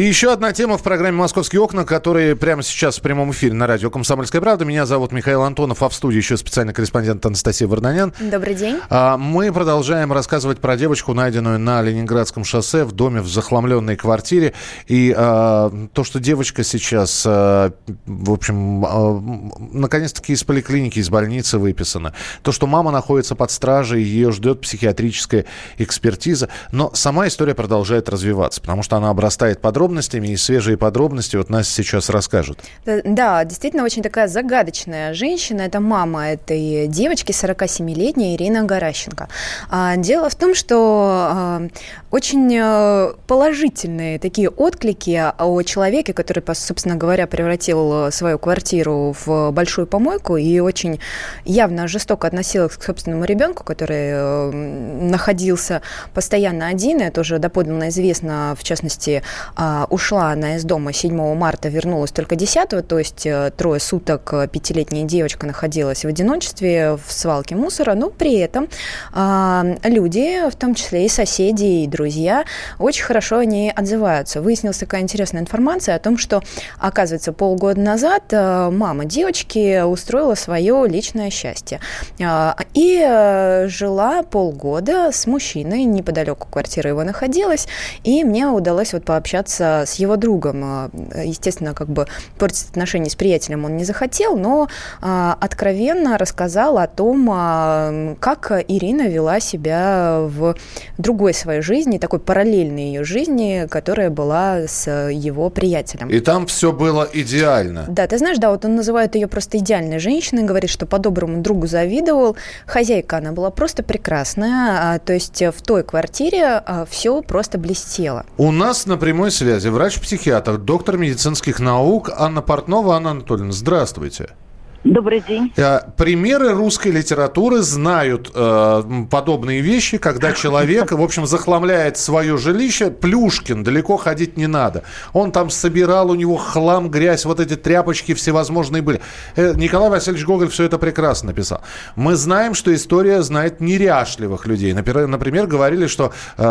И 0.00 0.02
еще 0.02 0.32
одна 0.32 0.54
тема 0.54 0.78
в 0.78 0.82
программе 0.82 1.18
«Московские 1.18 1.60
окна», 1.60 1.84
которые 1.84 2.34
прямо 2.34 2.62
сейчас 2.62 2.96
в 2.96 3.02
прямом 3.02 3.32
эфире 3.32 3.52
на 3.52 3.66
радио 3.66 3.90
«Комсомольская 3.90 4.40
правда». 4.40 4.64
Меня 4.64 4.86
зовут 4.86 5.12
Михаил 5.12 5.42
Антонов, 5.42 5.82
а 5.82 5.90
в 5.90 5.94
студии 5.94 6.16
еще 6.16 6.38
специальный 6.38 6.72
корреспондент 6.72 7.26
Анастасия 7.26 7.68
Варданян. 7.68 8.14
Добрый 8.18 8.54
день. 8.54 8.78
А, 8.88 9.18
мы 9.18 9.52
продолжаем 9.52 10.10
рассказывать 10.10 10.58
про 10.58 10.78
девочку, 10.78 11.12
найденную 11.12 11.58
на 11.58 11.82
Ленинградском 11.82 12.44
шоссе 12.44 12.84
в 12.84 12.92
доме 12.92 13.20
в 13.20 13.28
захламленной 13.28 13.94
квартире. 13.96 14.54
И 14.86 15.14
а, 15.14 15.70
то, 15.92 16.02
что 16.02 16.18
девочка 16.18 16.64
сейчас, 16.64 17.24
а, 17.26 17.70
в 18.06 18.30
общем, 18.30 19.50
наконец-таки 19.70 20.32
из 20.32 20.42
поликлиники, 20.44 20.98
из 20.98 21.10
больницы 21.10 21.58
выписана. 21.58 22.14
То, 22.42 22.52
что 22.52 22.66
мама 22.66 22.90
находится 22.90 23.34
под 23.34 23.50
стражей, 23.50 24.02
ее 24.02 24.32
ждет 24.32 24.62
психиатрическая 24.62 25.44
экспертиза. 25.76 26.48
Но 26.72 26.90
сама 26.94 27.28
история 27.28 27.54
продолжает 27.54 28.08
развиваться, 28.08 28.62
потому 28.62 28.82
что 28.82 28.96
она 28.96 29.10
обрастает 29.10 29.60
подробностями 29.60 29.89
подробностями, 29.90 30.28
и 30.28 30.36
свежие 30.36 30.76
подробности 30.76 31.36
вот 31.36 31.50
нас 31.50 31.68
сейчас 31.68 32.10
расскажут. 32.10 32.58
Э, 32.86 33.00
да, 33.04 33.44
действительно 33.44 33.84
очень 33.84 34.02
такая 34.02 34.28
загадочная 34.28 35.14
женщина. 35.14 35.62
Это 35.62 35.80
мама 35.80 36.28
этой 36.28 36.86
девочки, 36.86 37.32
47-летняя 37.32 38.36
Ирина 38.36 38.62
Горащенко. 38.62 39.28
А, 39.68 39.96
дело 39.96 40.30
в 40.30 40.34
том, 40.34 40.54
что 40.54 41.28
а, 41.30 41.62
очень 42.10 42.56
э, 42.56 43.14
положительные 43.26 44.18
такие 44.18 44.48
отклики 44.48 45.32
о 45.38 45.62
человеке, 45.62 46.12
который, 46.12 46.42
собственно 46.54 46.96
говоря, 46.96 47.26
превратил 47.26 48.12
свою 48.12 48.38
квартиру 48.38 49.14
в 49.24 49.50
большую 49.50 49.86
помойку 49.86 50.36
и 50.36 50.60
очень 50.60 51.00
явно 51.44 51.88
жестоко 51.88 52.28
относилась 52.28 52.76
к 52.76 52.82
собственному 52.82 53.24
ребенку, 53.24 53.64
который 53.64 54.10
э, 54.12 54.50
находился 54.52 55.82
постоянно 56.14 56.68
один. 56.68 57.00
Это 57.00 57.22
уже 57.22 57.38
доподлинно 57.38 57.88
известно, 57.88 58.54
в 58.56 58.62
частности, 58.62 59.22
а, 59.56 59.69
ушла 59.90 60.32
она 60.32 60.56
из 60.56 60.64
дома 60.64 60.92
7 60.92 61.34
марта, 61.34 61.68
вернулась 61.68 62.12
только 62.12 62.36
10, 62.36 62.86
то 62.86 62.98
есть 62.98 63.26
э, 63.26 63.52
трое 63.56 63.80
суток 63.80 64.32
пятилетняя 64.52 65.04
девочка 65.04 65.46
находилась 65.46 66.04
в 66.04 66.08
одиночестве 66.08 66.96
в 66.96 67.12
свалке 67.12 67.54
мусора, 67.56 67.94
но 67.94 68.10
при 68.10 68.38
этом 68.38 68.68
а, 69.12 69.64
люди, 69.84 70.48
в 70.48 70.56
том 70.56 70.74
числе 70.74 71.06
и 71.06 71.08
соседи, 71.08 71.82
и 71.82 71.86
друзья, 71.86 72.44
очень 72.78 73.04
хорошо 73.04 73.38
они 73.38 73.72
отзываются. 73.74 74.40
Выяснилась 74.40 74.78
такая 74.78 75.02
интересная 75.02 75.42
информация 75.42 75.94
о 75.94 75.98
том, 75.98 76.18
что, 76.18 76.42
оказывается, 76.78 77.32
полгода 77.32 77.80
назад 77.80 78.24
э, 78.30 78.70
мама 78.70 79.04
девочки 79.04 79.82
устроила 79.82 80.34
свое 80.34 80.86
личное 80.86 81.30
счастье. 81.30 81.80
А, 82.22 82.56
и 82.74 83.00
э, 83.02 83.68
жила 83.68 84.22
полгода 84.22 85.10
с 85.12 85.26
мужчиной, 85.26 85.84
неподалеку 85.84 86.48
квартира 86.50 86.90
его 86.90 87.04
находилась, 87.04 87.66
и 88.04 88.24
мне 88.24 88.46
удалось 88.46 88.92
вот 88.92 89.04
пообщаться 89.04 89.59
с 89.60 89.94
его 89.94 90.16
другом. 90.16 90.62
А, 90.64 90.90
естественно, 91.22 91.74
как 91.74 91.88
бы 91.88 92.06
портить 92.38 92.68
отношения 92.70 93.10
с 93.10 93.14
приятелем 93.14 93.64
он 93.64 93.76
не 93.76 93.84
захотел, 93.84 94.36
но 94.36 94.68
а, 95.00 95.36
откровенно 95.40 96.18
рассказал 96.18 96.78
о 96.78 96.86
том, 96.86 98.16
как 98.20 98.52
Ирина 98.68 99.08
вела 99.08 99.40
себя 99.40 100.20
в 100.20 100.54
другой 100.98 101.34
своей 101.34 101.60
жизни, 101.60 101.98
такой 101.98 102.20
параллельной 102.20 102.86
ее 102.86 103.04
жизни, 103.04 103.66
которая 103.70 104.10
была 104.10 104.66
с 104.66 104.90
его 105.10 105.50
приятелем. 105.50 106.08
И 106.08 106.20
там 106.20 106.46
все 106.46 106.72
было 106.72 107.08
идеально. 107.12 107.84
Да, 107.88 108.06
ты 108.06 108.18
знаешь, 108.18 108.38
да, 108.38 108.50
вот 108.50 108.64
он 108.64 108.76
называет 108.76 109.14
ее 109.14 109.26
просто 109.26 109.58
идеальной 109.58 109.98
женщиной, 109.98 110.44
говорит, 110.44 110.70
что 110.70 110.86
по-доброму 110.86 111.42
другу 111.42 111.66
завидовал. 111.66 112.36
Хозяйка 112.66 113.18
она 113.18 113.32
была 113.32 113.50
просто 113.50 113.82
прекрасная, 113.82 114.94
а, 114.94 114.98
то 114.98 115.12
есть 115.12 115.42
в 115.42 115.62
той 115.62 115.82
квартире 115.82 116.62
а, 116.64 116.86
все 116.88 117.22
просто 117.22 117.58
блестело. 117.58 118.24
У 118.38 118.50
нас 118.50 118.86
на 118.86 118.96
прямой 118.96 119.30
связи 119.30 119.49
врач-психиатр, 119.70 120.58
доктор 120.58 120.96
медицинских 120.96 121.60
наук 121.60 122.10
Анна 122.16 122.40
Портнова. 122.40 122.96
Анна 122.96 123.10
Анатольевна, 123.10 123.52
здравствуйте. 123.52 124.36
Добрый 124.84 125.20
день. 125.20 125.52
Э, 125.56 125.80
примеры 125.98 126.52
русской 126.52 126.88
литературы 126.88 127.60
знают 127.60 128.30
э, 128.34 128.82
подобные 129.10 129.60
вещи, 129.60 129.98
когда 129.98 130.32
человек, 130.32 130.92
в 130.92 131.02
общем, 131.02 131.26
захламляет 131.26 131.98
свое 131.98 132.38
жилище. 132.38 132.90
Плюшкин, 132.90 133.62
далеко 133.62 133.98
ходить 133.98 134.38
не 134.38 134.46
надо. 134.46 134.84
Он 135.12 135.32
там 135.32 135.50
собирал, 135.50 136.10
у 136.10 136.14
него 136.14 136.36
хлам, 136.36 136.90
грязь, 136.90 137.26
вот 137.26 137.40
эти 137.40 137.56
тряпочки 137.56 138.14
всевозможные 138.14 138.80
были. 138.80 139.02
Э, 139.36 139.52
Николай 139.54 139.90
Васильевич 139.90 140.24
Гоголь 140.24 140.48
все 140.48 140.64
это 140.64 140.78
прекрасно 140.78 141.28
написал. 141.28 141.60
Мы 141.94 142.16
знаем, 142.16 142.54
что 142.54 142.74
история 142.74 143.20
знает 143.20 143.60
неряшливых 143.60 144.46
людей. 144.46 144.72
Например, 144.72 145.06
например 145.06 145.46
говорили, 145.46 145.88
что 145.88 146.14
э, 146.38 146.42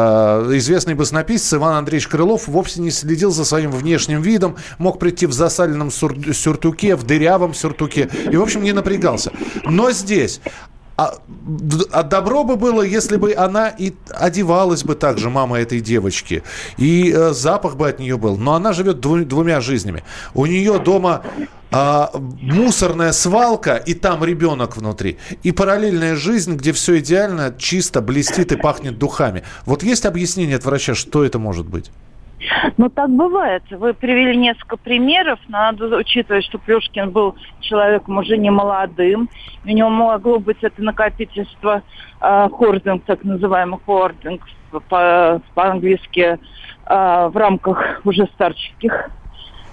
известный 0.58 0.94
баснописец 0.94 1.52
Иван 1.56 1.78
Андреевич 1.78 2.08
Крылов 2.08 2.48
вовсе 2.48 2.82
не 2.82 2.92
следил 2.92 3.32
за 3.32 3.44
своим 3.44 3.72
внешним 3.72 4.22
видом, 4.22 4.56
мог 4.78 5.00
прийти 5.00 5.26
в 5.26 5.34
засаленном 5.34 5.90
сюртуке, 5.90 6.96
в 6.96 7.04
дырявом 7.04 7.56
сюртуке 7.56 8.08
и, 8.32 8.36
в 8.36 8.42
общем, 8.42 8.64
не 8.64 8.74
напрягался. 8.74 9.32
Но 9.66 9.92
здесь 9.92 10.42
а, 11.00 11.14
а 11.92 12.04
добро 12.04 12.44
бы 12.44 12.58
было, 12.58 12.82
если 12.82 13.16
бы 13.16 13.34
она 13.34 13.70
и 13.70 13.94
одевалась 14.10 14.84
бы 14.84 14.96
так 14.96 15.18
же, 15.18 15.30
мама 15.30 15.58
этой 15.58 15.80
девочки, 15.80 16.44
и 16.76 17.14
э, 17.16 17.32
запах 17.32 17.78
бы 17.78 17.88
от 17.88 18.00
нее 18.00 18.18
был. 18.18 18.36
Но 18.36 18.54
она 18.54 18.74
живет 18.74 19.00
дву, 19.00 19.24
двумя 19.24 19.62
жизнями. 19.62 20.04
У 20.34 20.46
нее 20.46 20.78
дома 20.78 21.24
а, 21.72 22.12
мусорная 22.42 23.14
свалка, 23.14 23.78
и 23.78 23.94
там 23.94 24.26
ребенок 24.26 24.76
внутри. 24.76 25.20
И 25.42 25.54
параллельная 25.54 26.18
жизнь, 26.18 26.56
где 26.56 26.74
все 26.74 27.00
идеально, 27.00 27.56
чисто, 27.58 28.02
блестит 28.02 28.52
и 28.52 28.58
пахнет 28.58 28.98
духами. 28.98 29.44
Вот 29.66 29.84
есть 29.84 30.06
объяснение 30.06 30.58
от 30.58 30.66
врача, 30.66 30.96
что 30.96 31.24
это 31.24 31.40
может 31.40 31.66
быть? 31.66 31.92
Ну, 32.78 32.90
так 32.90 33.10
бывает. 33.10 33.64
Вы 33.70 33.94
привели 33.94 34.36
несколько 34.36 34.78
примеров. 34.78 35.40
Надо 35.48 35.98
учитывать, 35.98 36.46
что 36.46 36.58
Плюшкин 36.58 37.12
был 37.12 37.36
человеком 37.60 38.18
уже 38.18 38.38
не 38.38 38.50
молодым. 38.50 39.30
У 39.66 39.68
него 39.68 39.90
могло 39.90 40.40
быть 40.40 40.58
это 40.62 40.82
накопительство 40.82 41.84
э, 42.22 42.50
хординг, 42.50 43.04
так 43.06 43.24
называемый 43.24 43.80
хординг 43.86 44.42
по- 44.88 45.42
по-английски, 45.54 46.38
э, 46.86 47.28
в 47.28 47.36
рамках 47.36 48.02
уже 48.06 48.26
старческих 48.28 49.10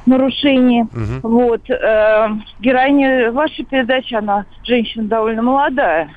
нарушений. 0.07 0.83
Угу. 0.83 1.29
Вот. 1.29 1.71
Э, 1.71 2.29
героиня 2.61 3.31
вашей 3.33 3.65
передачи, 3.65 4.15
она 4.15 4.45
женщина 4.65 5.05
довольно 5.05 5.43
молодая 5.43 6.11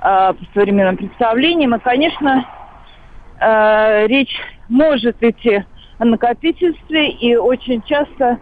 э, 0.00 0.32
по 0.32 0.38
современным 0.52 0.96
представлениям. 0.96 1.74
И, 1.74 1.78
конечно, 1.78 2.44
э, 3.40 4.06
речь 4.08 4.36
может 4.68 5.22
идти 5.22 5.64
о 5.98 6.04
накопительстве, 6.04 7.10
и 7.10 7.36
очень 7.36 7.82
часто 7.82 8.38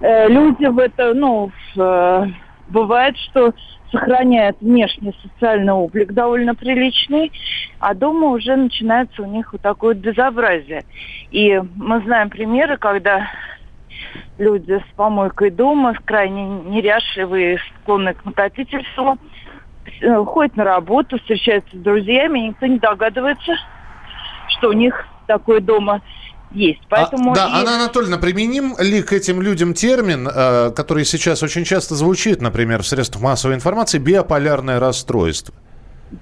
э, 0.00 0.28
люди 0.28 0.66
в 0.66 0.78
это, 0.78 1.14
ну, 1.14 1.50
э, 1.76 2.26
бывает, 2.68 3.16
что 3.18 3.52
сохраняют 3.90 4.56
внешний 4.60 5.14
социальный 5.22 5.72
облик 5.72 6.12
довольно 6.12 6.54
приличный, 6.54 7.32
а 7.80 7.94
дома 7.94 8.28
уже 8.28 8.54
начинается 8.56 9.22
у 9.22 9.26
них 9.26 9.52
вот 9.52 9.62
такое 9.62 9.94
безобразие. 9.94 10.84
И 11.30 11.60
мы 11.76 12.00
знаем 12.02 12.30
примеры, 12.30 12.76
когда 12.76 13.28
люди 14.38 14.78
с 14.78 14.94
помойкой 14.96 15.50
дома, 15.50 15.94
крайне 16.04 16.44
неряшливые, 16.66 17.58
склонны 17.82 18.14
к 18.14 18.24
накопительству, 18.24 19.18
э, 20.00 20.24
ходят 20.24 20.56
на 20.56 20.64
работу, 20.64 21.18
встречаются 21.18 21.76
с 21.76 21.80
друзьями, 21.80 22.40
и 22.40 22.48
никто 22.48 22.66
не 22.66 22.78
догадывается, 22.78 23.54
что 24.48 24.68
у 24.68 24.72
них 24.72 25.06
такое 25.30 25.60
дома 25.60 26.02
есть. 26.50 26.80
А, 26.90 26.96
Поэтому 26.96 27.32
а, 27.32 27.34
да, 27.34 27.46
и... 27.46 27.52
Анна 27.52 27.76
Анатольевна, 27.76 28.18
применим 28.18 28.74
ли 28.78 29.02
к 29.02 29.12
этим 29.12 29.40
людям 29.40 29.74
термин, 29.74 30.28
э, 30.28 30.72
который 30.74 31.04
сейчас 31.04 31.42
очень 31.42 31.64
часто 31.64 31.94
звучит, 31.94 32.42
например, 32.42 32.82
в 32.82 32.86
средствах 32.86 33.22
массовой 33.22 33.54
информации, 33.54 33.98
биополярное 33.98 34.80
расстройство? 34.80 35.54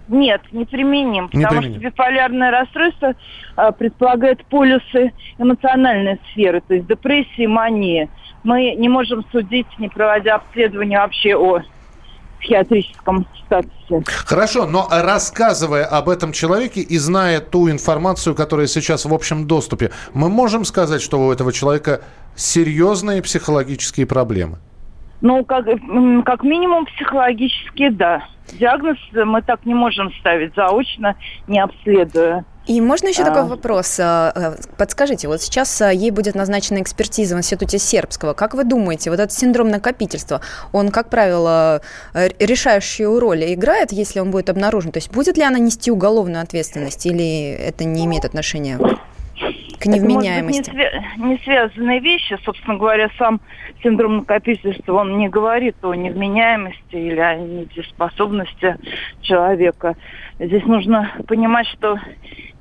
Нет, 0.09 0.43
не 0.53 0.67
применим, 0.67 1.31
не 1.33 1.45
потому 1.45 1.63
применим. 1.63 1.81
что 1.81 1.91
биполярное 1.91 2.51
расстройство 2.51 3.15
э, 3.57 3.73
предполагает 3.79 4.45
полюсы 4.47 5.13
эмоциональной 5.39 6.21
сферы, 6.31 6.61
то 6.67 6.75
есть 6.75 6.87
депрессии, 6.87 7.47
мании. 7.47 8.11
Мы 8.45 8.75
не 8.77 8.91
можем 8.91 9.25
судить, 9.33 9.67
не 9.79 9.89
проводя 9.89 10.37
обследование 10.37 10.99
вообще 10.99 11.35
о 11.35 11.63
психиатрическом 12.41 13.27
статусе. 13.47 14.03
Хорошо, 14.07 14.67
но 14.67 14.87
рассказывая 14.91 15.85
об 15.85 16.09
этом 16.09 16.33
человеке 16.33 16.81
и 16.81 16.99
зная 16.99 17.41
ту 17.41 17.71
информацию, 17.71 18.35
которая 18.35 18.67
сейчас 18.67 19.05
в 19.05 19.15
общем 19.15 19.47
доступе, 19.47 19.91
мы 20.15 20.29
можем 20.29 20.65
сказать, 20.65 21.03
что 21.03 21.19
у 21.19 21.33
этого 21.33 21.53
человека 21.53 22.03
серьезные 22.37 23.23
психологические 23.23 24.07
проблемы? 24.07 24.59
Ну, 25.21 25.45
как, 25.45 25.67
как 26.25 26.45
минимум 26.45 26.87
психологически, 26.87 27.89
да. 27.89 28.25
Диагноз 28.53 28.97
мы 29.13 29.43
так 29.43 29.67
не 29.67 29.75
можем 29.75 30.13
ставить 30.21 30.55
заочно, 30.55 31.17
не 31.49 31.59
обследуя. 31.59 32.45
И 32.69 32.83
можно 32.83 33.09
еще 33.09 33.23
а... 33.23 33.25
такой 33.25 33.45
вопрос? 33.45 33.97
А, 33.99 34.33
э, 34.35 34.57
подскажите, 34.77 35.27
вот 35.27 35.41
сейчас 35.41 35.81
а, 35.81 35.91
ей 35.91 36.11
будет 36.11 36.35
назначена 36.35 36.83
экспертиза 36.83 37.35
в 37.35 37.39
Институте 37.39 37.79
Сербского. 37.79 38.35
Как 38.35 38.53
вы 38.53 38.65
думаете, 38.65 39.09
вот 39.11 39.19
этот 39.19 39.33
синдром 39.33 39.71
накопительства, 39.71 40.43
он, 40.73 40.91
как 40.91 41.09
правило, 41.09 41.81
э, 42.13 42.29
решающую 42.39 43.19
роль 43.19 43.55
играет, 43.55 43.91
если 43.91 44.21
он 44.21 44.31
будет 44.31 44.51
обнаружен? 44.51 44.93
То 44.93 44.99
есть 44.99 45.11
будет 45.11 45.39
ли 45.39 45.45
она 45.45 45.59
нести 45.59 45.91
уголовную 45.91 46.43
ответственность 46.43 47.07
или 47.07 47.53
это 47.53 47.85
не 47.85 48.05
имеет 48.05 48.27
отношения? 48.27 48.79
К 49.79 49.87
невменяемости. 49.87 50.71
Это, 50.71 50.73
может 50.73 51.15
быть, 51.17 51.19
не, 51.19 51.29
свя- 51.29 51.29
не 51.29 51.39
связанные 51.39 52.01
вещи. 52.01 52.39
Собственно 52.45 52.77
говоря, 52.77 53.11
сам 53.19 53.41
синдром 53.83 54.19
накопительства, 54.19 54.95
он 54.95 55.19
не 55.19 55.29
говорит 55.29 55.77
о 55.83 55.95
невменяемости 55.95 56.95
или 56.95 57.21
о 57.21 57.37
недееспособности 57.37 58.77
человека. 59.23 59.97
Здесь 60.39 60.65
нужно 60.65 61.11
понимать, 61.27 61.67
что 61.69 61.99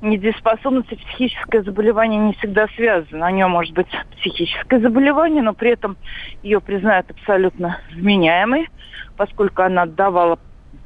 недееспособность 0.01 0.91
и 0.91 0.95
психическое 0.95 1.63
заболевание 1.63 2.19
не 2.19 2.34
всегда 2.34 2.67
связаны. 2.75 3.25
У 3.25 3.30
нее 3.30 3.47
может 3.47 3.73
быть 3.73 3.88
психическое 4.19 4.80
заболевание, 4.80 5.41
но 5.41 5.53
при 5.53 5.71
этом 5.71 5.97
ее 6.43 6.60
признают 6.60 7.10
абсолютно 7.10 7.80
вменяемой, 7.93 8.67
поскольку 9.15 9.63
она 9.63 9.84
отдавала, 9.84 10.39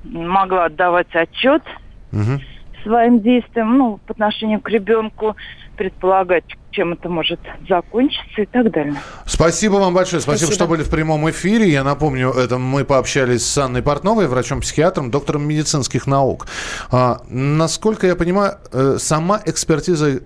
могла 0.04 0.65
отдавать 0.65 1.13
отчет 1.13 1.63
угу. 2.12 2.39
своим 2.84 3.20
действиям, 3.20 3.78
ну, 3.78 4.00
по 4.06 4.13
отношению 4.13 4.62
к 4.62 4.70
ребенку, 4.70 5.36
предполагать 5.82 6.46
чем 6.72 6.94
это 6.94 7.10
может 7.10 7.40
закончиться 7.68 8.42
и 8.42 8.46
так 8.46 8.72
далее. 8.72 8.96
Спасибо 9.26 9.76
вам 9.76 9.94
большое. 9.94 10.22
Спасибо, 10.22 10.48
Спасибо, 10.48 10.54
что 10.54 10.68
были 10.68 10.84
в 10.84 10.90
прямом 10.90 11.30
эфире. 11.30 11.70
Я 11.70 11.84
напомню, 11.84 12.32
это 12.32 12.58
мы 12.58 12.86
пообщались 12.86 13.46
с 13.46 13.58
Анной 13.58 13.82
Портновой, 13.82 14.28
врачом-психиатром, 14.28 15.12
доктором 15.12 15.44
медицинских 15.48 16.08
наук. 16.08 16.48
А, 16.92 17.22
насколько 17.30 18.08
я 18.08 18.16
понимаю, 18.16 18.58
э, 18.72 18.98
сама 19.00 19.42
экспертиза 19.46 20.22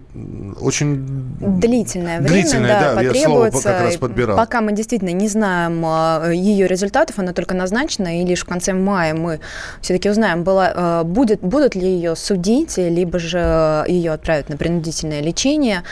очень... 0.60 1.06
Длительное 1.40 2.20
время, 2.20 2.30
длительное, 2.30 2.80
да, 2.80 2.96
да 2.96 3.02
потребуется. 3.02 3.70
Я 3.70 3.76
как 3.76 3.86
раз 3.86 3.98
подбирал. 3.98 4.38
Пока 4.38 4.62
мы 4.62 4.72
действительно 4.72 5.12
не 5.12 5.28
знаем 5.28 5.84
а, 5.86 6.30
ее 6.30 6.68
результатов, 6.68 7.20
она 7.20 7.34
только 7.34 7.56
назначена, 7.56 8.22
и 8.22 8.26
лишь 8.26 8.42
в 8.42 8.46
конце 8.46 8.74
мая 8.74 9.14
мы 9.14 9.40
все-таки 9.82 10.10
узнаем, 10.10 10.44
была, 10.44 10.72
а, 10.76 11.04
будет, 11.04 11.42
будут 11.42 11.76
ли 11.76 11.88
ее 11.88 12.16
судить, 12.16 12.78
либо 12.78 13.20
же 13.20 13.84
ее 13.88 14.14
отправят 14.14 14.50
на 14.50 14.58
принудительное 14.58 15.22
лечение. 15.22 15.84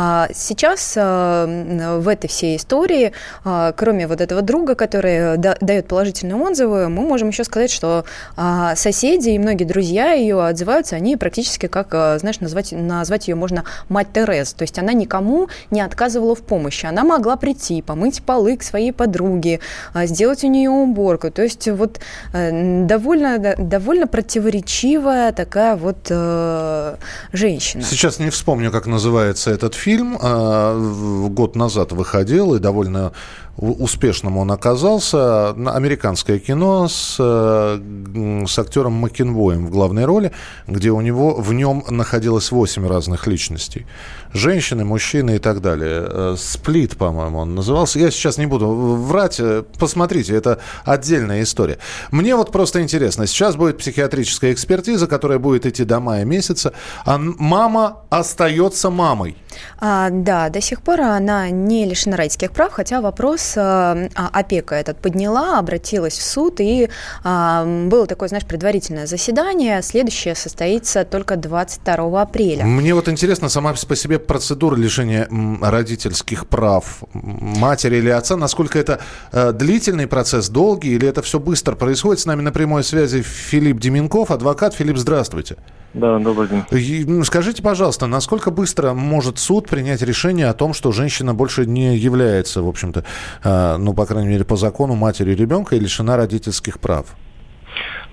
А 0.00 0.28
сейчас 0.32 0.92
э, 0.96 1.98
в 1.98 2.06
этой 2.06 2.28
всей 2.28 2.56
истории, 2.56 3.10
э, 3.44 3.72
кроме 3.76 4.06
вот 4.06 4.20
этого 4.20 4.42
друга, 4.42 4.76
который 4.76 5.36
дает 5.38 5.88
положительные 5.88 6.36
отзывы, 6.36 6.88
мы 6.88 7.02
можем 7.02 7.30
еще 7.30 7.42
сказать, 7.42 7.72
что 7.72 8.04
а, 8.36 8.76
соседи 8.76 9.30
и 9.30 9.38
многие 9.40 9.64
друзья 9.64 10.12
ее 10.12 10.40
отзываются, 10.40 10.94
они 10.94 11.16
практически 11.16 11.66
как, 11.66 11.88
э, 11.90 12.18
знаешь, 12.20 12.38
назвать, 12.38 12.70
назвать 12.70 13.26
ее 13.26 13.34
можно 13.34 13.64
мать 13.88 14.12
Терез. 14.14 14.52
То 14.52 14.62
есть 14.62 14.78
она 14.78 14.92
никому 14.92 15.48
не 15.72 15.80
отказывала 15.80 16.36
в 16.36 16.42
помощи. 16.42 16.86
Она 16.86 17.02
могла 17.02 17.34
прийти, 17.34 17.82
помыть 17.82 18.22
полы 18.22 18.56
к 18.56 18.62
своей 18.62 18.92
подруге, 18.92 19.58
сделать 20.04 20.44
у 20.44 20.46
нее 20.46 20.70
уборку. 20.70 21.32
То 21.32 21.42
есть 21.42 21.66
вот 21.66 21.98
довольно, 22.32 23.56
довольно 23.58 24.06
противоречивая 24.06 25.32
такая 25.32 25.74
вот 25.74 26.06
э, 26.08 26.94
женщина. 27.32 27.82
Сейчас 27.82 28.20
не 28.20 28.30
вспомню, 28.30 28.70
как 28.70 28.86
называется 28.86 29.50
этот 29.50 29.74
фильм 29.74 29.87
фильм 29.88 30.18
э, 30.20 31.28
год 31.30 31.56
назад 31.56 31.92
выходил 31.92 32.54
и 32.54 32.58
довольно 32.58 33.12
успешным 33.58 34.38
он 34.38 34.52
оказался. 34.52 35.50
Американское 35.50 36.38
кино 36.38 36.88
с, 36.88 37.16
э, 37.18 38.44
с 38.46 38.58
актером 38.58 38.92
Макинбоем 38.92 39.66
в 39.66 39.70
главной 39.70 40.04
роли, 40.04 40.32
где 40.66 40.90
у 40.90 41.00
него 41.00 41.34
в 41.34 41.52
нем 41.52 41.84
находилось 41.88 42.52
8 42.52 42.86
разных 42.86 43.26
личностей. 43.26 43.86
Женщины, 44.32 44.84
мужчины 44.84 45.36
и 45.36 45.38
так 45.38 45.60
далее. 45.60 46.04
Э, 46.06 46.36
Сплит, 46.38 46.96
по-моему, 46.96 47.38
он 47.38 47.54
назывался. 47.54 47.98
Я 47.98 48.10
сейчас 48.10 48.38
не 48.38 48.46
буду 48.46 48.68
врать. 48.68 49.40
Э, 49.40 49.64
посмотрите, 49.78 50.34
это 50.34 50.60
отдельная 50.84 51.42
история. 51.42 51.78
Мне 52.12 52.36
вот 52.36 52.52
просто 52.52 52.80
интересно. 52.80 53.26
Сейчас 53.26 53.56
будет 53.56 53.78
психиатрическая 53.78 54.52
экспертиза, 54.52 55.06
которая 55.06 55.38
будет 55.38 55.66
идти 55.66 55.84
до 55.84 55.98
мая 55.98 56.24
месяца. 56.24 56.72
А 57.04 57.18
мама 57.18 58.02
остается 58.10 58.90
мамой. 58.90 59.36
А, 59.80 60.10
да, 60.10 60.48
до 60.48 60.60
сих 60.60 60.82
пор 60.82 61.00
она 61.00 61.50
не 61.50 61.86
лишена 61.86 62.16
родительских 62.16 62.52
прав, 62.52 62.72
хотя 62.72 63.00
вопрос 63.00 63.47
Э, 63.56 64.08
а, 64.14 64.30
опека 64.32 64.74
этот 64.74 64.98
подняла, 64.98 65.58
обратилась 65.58 66.18
в 66.18 66.22
суд, 66.22 66.60
и 66.60 66.88
а, 67.24 67.64
было 67.64 68.06
такое, 68.06 68.28
знаешь, 68.28 68.44
предварительное 68.44 69.06
заседание. 69.06 69.82
Следующее 69.82 70.34
состоится 70.34 71.04
только 71.04 71.36
22 71.36 72.22
апреля. 72.22 72.64
Мне 72.64 72.94
вот 72.94 73.08
интересно 73.08 73.48
сама 73.48 73.74
по 73.88 73.96
себе 73.96 74.18
процедура 74.18 74.76
лишения 74.76 75.28
родительских 75.60 76.46
прав 76.46 77.02
матери 77.12 77.96
или 77.96 78.10
отца, 78.10 78.36
насколько 78.36 78.78
это 78.78 79.00
э, 79.32 79.52
длительный 79.52 80.06
процесс, 80.06 80.48
долгий, 80.48 80.94
или 80.94 81.08
это 81.08 81.22
все 81.22 81.38
быстро 81.38 81.74
происходит. 81.74 82.20
С 82.20 82.26
нами 82.26 82.42
на 82.42 82.52
прямой 82.52 82.84
связи 82.84 83.22
Филипп 83.22 83.78
Деменков, 83.78 84.30
адвокат. 84.30 84.74
Филипп, 84.74 84.96
здравствуйте. 84.98 85.56
Да, 85.94 86.18
добрый 86.18 86.48
день. 86.48 87.24
Скажите, 87.24 87.62
пожалуйста, 87.62 88.06
насколько 88.06 88.50
быстро 88.50 88.92
может 88.92 89.38
суд 89.38 89.68
принять 89.68 90.02
решение 90.02 90.48
о 90.48 90.54
том, 90.54 90.74
что 90.74 90.92
женщина 90.92 91.34
больше 91.34 91.64
не 91.66 91.96
является, 91.96 92.62
в 92.62 92.68
общем-то, 92.68 93.04
э, 93.42 93.76
ну, 93.78 93.94
по 93.94 94.04
крайней 94.04 94.28
мере, 94.28 94.44
по 94.44 94.56
закону 94.56 94.94
матерью 94.94 95.36
ребенка 95.36 95.76
и 95.76 95.80
лишена 95.80 96.16
родительских 96.16 96.78
прав? 96.78 97.16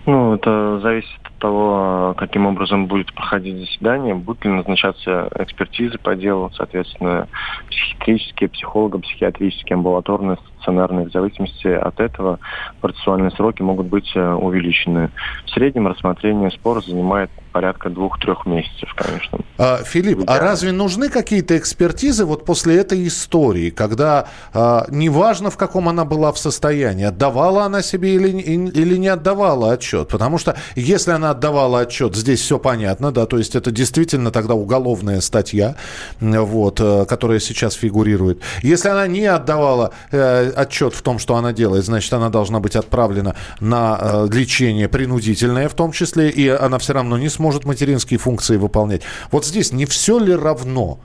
Ну, 0.06 0.36
это 0.36 0.80
зависит 0.82 1.20
от 1.24 1.34
того, 1.40 2.14
каким 2.18 2.46
образом 2.46 2.86
будет 2.86 3.12
проходить 3.14 3.58
заседание, 3.58 4.14
будут 4.14 4.46
ли 4.46 4.52
назначаться 4.52 5.30
экспертизы 5.36 5.98
по 5.98 6.16
делу, 6.16 6.52
соответственно, 6.56 7.28
психиатрические, 7.70 8.50
психолого-психиатрические, 8.50 9.76
амбулаторные, 9.76 10.38
стационарные. 10.66 11.08
В 11.08 11.12
зависимости 11.12 11.68
от 11.68 12.00
этого 12.00 12.40
процессуальные 12.82 13.32
сроки 13.32 13.62
могут 13.62 13.88
быть 13.88 14.12
э, 14.16 14.34
увеличены. 14.34 15.12
В 15.46 15.52
среднем 15.52 15.88
рассмотрение 15.88 16.52
спора 16.52 16.82
занимает 16.82 17.30
порядка 17.56 17.90
двух-трех 17.90 18.46
месяцев, 18.46 18.94
конечно. 18.96 19.40
А, 19.58 19.78
Филипп, 19.78 20.24
а 20.28 20.40
разве 20.40 20.74
нужны 20.74 21.08
какие-то 21.08 21.58
экспертизы 21.58 22.26
вот 22.26 22.44
после 22.44 22.76
этой 22.76 23.08
истории, 23.08 23.70
когда 23.70 24.28
а, 24.54 24.86
неважно, 24.90 25.50
в 25.50 25.56
каком 25.56 25.88
она 25.88 26.04
была 26.04 26.34
в 26.34 26.38
состоянии, 26.38 27.06
отдавала 27.06 27.64
она 27.64 27.82
себе 27.82 28.16
или, 28.16 28.28
или 28.28 28.98
не 28.98 29.08
отдавала 29.08 29.72
отчет? 29.72 30.10
Потому 30.10 30.38
что 30.38 30.58
если 30.76 31.12
она 31.12 31.30
отдавала 31.30 31.80
отчет, 31.80 32.14
здесь 32.14 32.42
все 32.42 32.60
понятно, 32.60 33.14
да, 33.14 33.26
то 33.26 33.38
есть 33.38 33.56
это 33.56 33.72
действительно 33.72 34.32
тогда 34.32 34.54
уголовная 34.54 35.22
статья, 35.22 35.76
вот, 36.20 36.82
э, 36.82 37.06
которая 37.06 37.40
сейчас 37.40 37.76
фигурирует. 37.76 38.42
Если 38.64 38.90
она 38.90 39.08
не 39.08 39.28
отдавала 39.28 39.94
э, 40.12 40.52
отчет 40.56 40.94
в 40.94 41.02
том, 41.02 41.20
что 41.20 41.36
она 41.36 41.54
делает, 41.54 41.86
значит, 41.86 42.14
она 42.14 42.30
должна 42.30 42.60
быть 42.60 42.76
отправлена 42.76 43.36
на 43.60 43.98
э, 44.00 44.28
лечение 44.32 44.88
принудительное 44.88 45.70
в 45.70 45.74
том 45.74 45.92
числе, 45.92 46.30
и 46.30 46.48
она 46.48 46.78
все 46.78 46.94
равно 46.94 47.18
не 47.18 47.30
сможет 47.30 47.56
может 47.56 47.66
материнские 47.66 48.20
функции 48.20 48.58
выполнять. 48.58 49.04
Вот 49.32 49.46
здесь 49.46 49.72
не 49.72 49.86
все 49.86 50.20
ли 50.20 50.36
равно? 50.36 50.98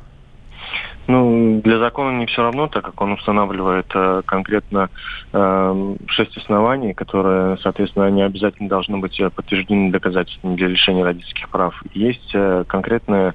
Ну, 1.07 1.61
для 1.63 1.79
закона 1.79 2.19
не 2.19 2.27
все 2.27 2.43
равно, 2.43 2.69
так 2.69 2.85
как 2.85 3.01
он 3.01 3.13
устанавливает 3.13 3.87
э, 3.95 4.23
конкретно 4.25 4.91
э, 5.33 5.97
шесть 6.07 6.37
оснований, 6.37 6.95
которые, 6.95 7.57
соответственно, 7.59 8.07
они 8.07 8.23
обязательно 8.23 8.69
должны 8.69 8.99
быть 8.99 9.21
подтверждены 9.35 9.91
доказательствами 9.91 10.57
для 10.57 10.69
лишения 10.69 11.05
родительских 11.05 11.49
прав. 11.49 11.75
Есть 11.95 12.31
э, 12.33 12.65
конкретные 12.67 13.35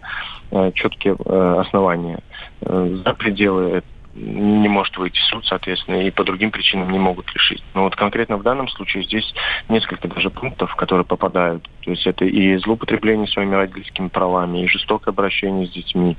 э, 0.51 0.71
четкие 0.73 1.15
э, 1.17 1.56
основания. 1.60 2.19
Э, 2.62 2.97
за 3.04 3.13
пределы 3.13 3.84
не 4.15 4.69
может 4.69 4.97
выйти 4.97 5.17
в 5.17 5.23
суд, 5.25 5.45
соответственно, 5.45 5.95
и 5.95 6.10
по 6.10 6.23
другим 6.23 6.49
причинам 6.49 6.89
не 6.89 6.99
могут 6.99 7.30
решить. 7.34 7.62
Но 7.73 7.84
вот 7.84 7.95
конкретно 7.95 8.38
в 8.38 8.43
данном 8.43 8.69
случае 8.69 9.04
здесь 9.04 9.34
несколько 9.67 10.08
даже 10.08 10.30
пунктов, 10.30 10.73
которые 10.75 11.06
попадают. 11.06 11.67
То 11.84 11.91
есть 11.91 12.08
это 12.08 12.23
и 12.23 12.58
злоупотребление 12.58 13.28
своими 13.28 13.56
родительскими 13.56 14.08
правами, 14.08 14.63
и 14.63 14.67
жестокое 14.67 15.12
обращение 15.12 15.67
с 15.67 15.71
детьми, 15.71 16.17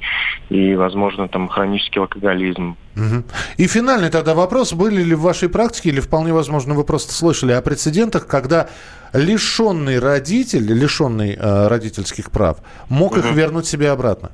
и, 0.50 0.74
возможно, 0.74 1.26
там 1.26 1.48
хронический 1.48 1.98
алкоголизм. 1.98 2.76
Угу. 2.96 3.24
И 3.56 3.66
финальный 3.66 4.11
тогда 4.11 4.35
вопрос. 4.35 4.74
Были 4.74 5.02
ли 5.02 5.14
в 5.14 5.22
вашей 5.22 5.48
практике, 5.48 5.88
или 5.88 6.00
вполне 6.00 6.35
возможно 6.35 6.74
вы 6.74 6.85
просто 6.85 7.14
слышали 7.14 7.52
о 7.52 7.62
прецедентах, 7.62 8.26
когда 8.26 8.68
лишенный 9.14 9.98
родитель, 9.98 10.70
лишенный 10.70 11.35
э, 11.35 11.68
родительских 11.68 12.30
прав, 12.30 12.59
мог 12.90 13.12
угу. 13.12 13.20
их 13.20 13.32
вернуть 13.32 13.66
себе 13.66 13.90
обратно? 13.90 14.32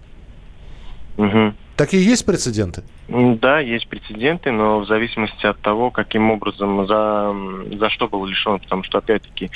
Угу. 1.17 1.55
Такие 1.77 2.05
есть 2.05 2.25
прецеденты? 2.27 2.83
Да, 3.09 3.59
есть 3.61 3.89
прецеденты, 3.89 4.53
но 4.53 4.81
в 4.81 4.87
зависимости 4.87 5.45
от 5.47 5.59
того, 5.61 5.91
каким 5.91 6.31
образом, 6.31 6.87
за, 6.87 7.35
за 7.79 7.91
что 7.91 8.09
был 8.09 8.25
лишен, 8.25 8.59
потому 8.61 8.85
что, 8.85 8.99
опять-таки, 8.99 9.51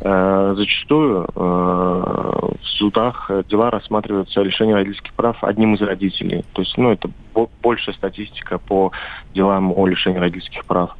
э, 0.00 0.54
зачастую 0.56 1.24
э, 1.24 1.30
в 1.34 2.66
судах 2.78 3.30
дела 3.48 3.70
рассматриваются 3.70 4.40
лишение 4.42 4.74
родительских 4.74 5.12
прав 5.14 5.42
одним 5.42 5.74
из 5.74 5.80
родителей. 5.80 6.44
То 6.52 6.62
есть, 6.62 6.76
ну, 6.76 6.92
это 6.92 7.10
большая 7.62 7.94
статистика 7.94 8.58
по 8.58 8.92
делам 9.34 9.72
о 9.72 9.86
лишении 9.86 10.18
родительских 10.18 10.64
прав. 10.64 10.90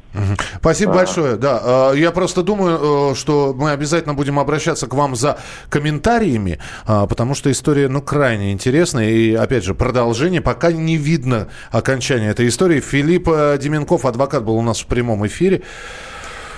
Спасибо 0.57 0.93
а... 0.93 0.95
большое. 0.95 1.35
Да, 1.37 1.91
э, 1.93 1.97
я 1.97 2.11
просто 2.11 2.43
думаю, 2.43 3.11
э, 3.11 3.15
что 3.15 3.53
мы 3.57 3.71
обязательно 3.71 4.13
будем 4.13 4.39
обращаться 4.39 4.87
к 4.87 4.93
вам 4.93 5.15
за 5.15 5.39
комментариями, 5.69 6.59
э, 6.87 7.07
потому 7.07 7.33
что 7.33 7.51
история, 7.51 7.87
ну, 7.87 8.01
крайне 8.01 8.51
интересная. 8.51 9.09
И, 9.09 9.33
опять 9.33 9.63
же, 9.63 9.73
продолжение 9.73 10.41
пока 10.41 10.62
не 10.71 10.97
видно 10.97 11.47
окончания 11.71 12.29
этой 12.29 12.47
истории. 12.47 12.79
Филипп 12.79 13.25
Деменков, 13.59 14.05
адвокат, 14.05 14.43
был 14.43 14.55
у 14.55 14.61
нас 14.61 14.79
в 14.81 14.85
прямом 14.85 15.25
эфире. 15.27 15.61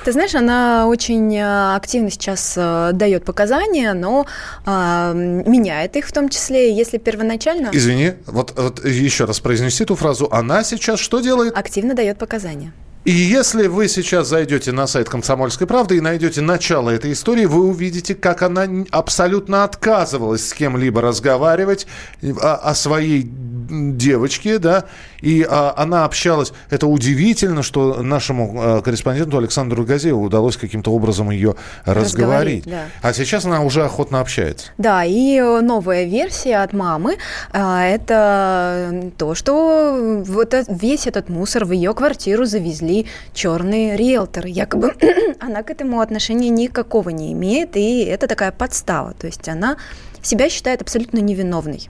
Ты 0.05 0.11
знаешь, 0.11 0.35
она 0.35 0.87
очень 0.87 1.35
активно 1.39 2.11
сейчас 2.11 2.53
дает 2.55 3.25
показания, 3.25 3.93
но 3.93 4.27
э, 4.63 5.13
меняет 5.15 5.95
их 5.95 6.05
в 6.05 6.11
том 6.11 6.29
числе, 6.29 6.71
если 6.71 6.99
первоначально... 6.99 7.69
Извини, 7.73 8.13
вот, 8.27 8.53
вот 8.55 8.85
еще 8.85 9.25
раз 9.25 9.39
произнести 9.39 9.83
эту 9.83 9.95
фразу. 9.95 10.27
Она 10.31 10.63
сейчас 10.63 10.99
что 10.99 11.21
делает? 11.21 11.57
Активно 11.57 11.95
дает 11.95 12.19
показания. 12.19 12.71
И 13.05 13.11
если 13.11 13.67
вы 13.67 13.87
сейчас 13.87 14.27
зайдете 14.27 14.71
на 14.71 14.87
сайт 14.87 15.09
«Комсомольской 15.09 15.67
правды» 15.67 15.97
и 15.97 16.01
найдете 16.01 16.41
начало 16.41 16.89
этой 16.89 17.11
истории, 17.11 17.45
вы 17.45 17.67
увидите, 17.67 18.15
как 18.15 18.41
она 18.41 18.67
абсолютно 18.89 19.63
отказывалась 19.63 20.49
с 20.49 20.53
кем-либо 20.55 21.01
разговаривать 21.01 21.85
о, 22.23 22.55
о 22.55 22.73
своей 22.73 23.29
девочке, 23.69 24.57
да, 24.57 24.85
и 25.21 25.45
а, 25.47 25.73
она 25.77 26.05
общалась. 26.05 26.51
Это 26.69 26.87
удивительно, 26.87 27.63
что 27.63 28.01
нашему 28.01 28.53
а, 28.57 28.81
корреспонденту 28.81 29.37
Александру 29.37 29.83
Газееву 29.85 30.23
удалось 30.23 30.57
каким-то 30.57 30.91
образом 30.91 31.29
ее 31.29 31.55
разговорить. 31.85 32.65
разговорить 32.65 32.65
да. 32.65 32.85
А 33.01 33.13
сейчас 33.13 33.45
она 33.45 33.61
уже 33.61 33.83
охотно 33.83 34.19
общается. 34.19 34.67
Да, 34.77 35.03
и 35.03 35.39
новая 35.39 36.05
версия 36.05 36.57
от 36.57 36.73
мамы 36.73 37.17
а, 37.51 37.85
это 37.85 39.11
то, 39.17 39.35
что 39.35 40.23
вот 40.25 40.55
весь 40.67 41.07
этот 41.07 41.29
мусор 41.29 41.65
в 41.65 41.71
ее 41.71 41.93
квартиру 41.93 42.45
завезли 42.45 42.94
черные 43.33 43.95
риэлторы. 43.97 44.49
Якобы 44.49 44.93
она 45.39 45.63
к 45.63 45.69
этому 45.69 46.01
отношения 46.01 46.49
никакого 46.49 47.09
не 47.09 47.33
имеет, 47.33 47.75
и 47.75 48.03
это 48.03 48.27
такая 48.27 48.51
подстава. 48.51 49.13
То 49.13 49.27
есть 49.27 49.47
она 49.49 49.77
себя 50.21 50.49
считает 50.49 50.81
абсолютно 50.81 51.19
невиновной. 51.19 51.89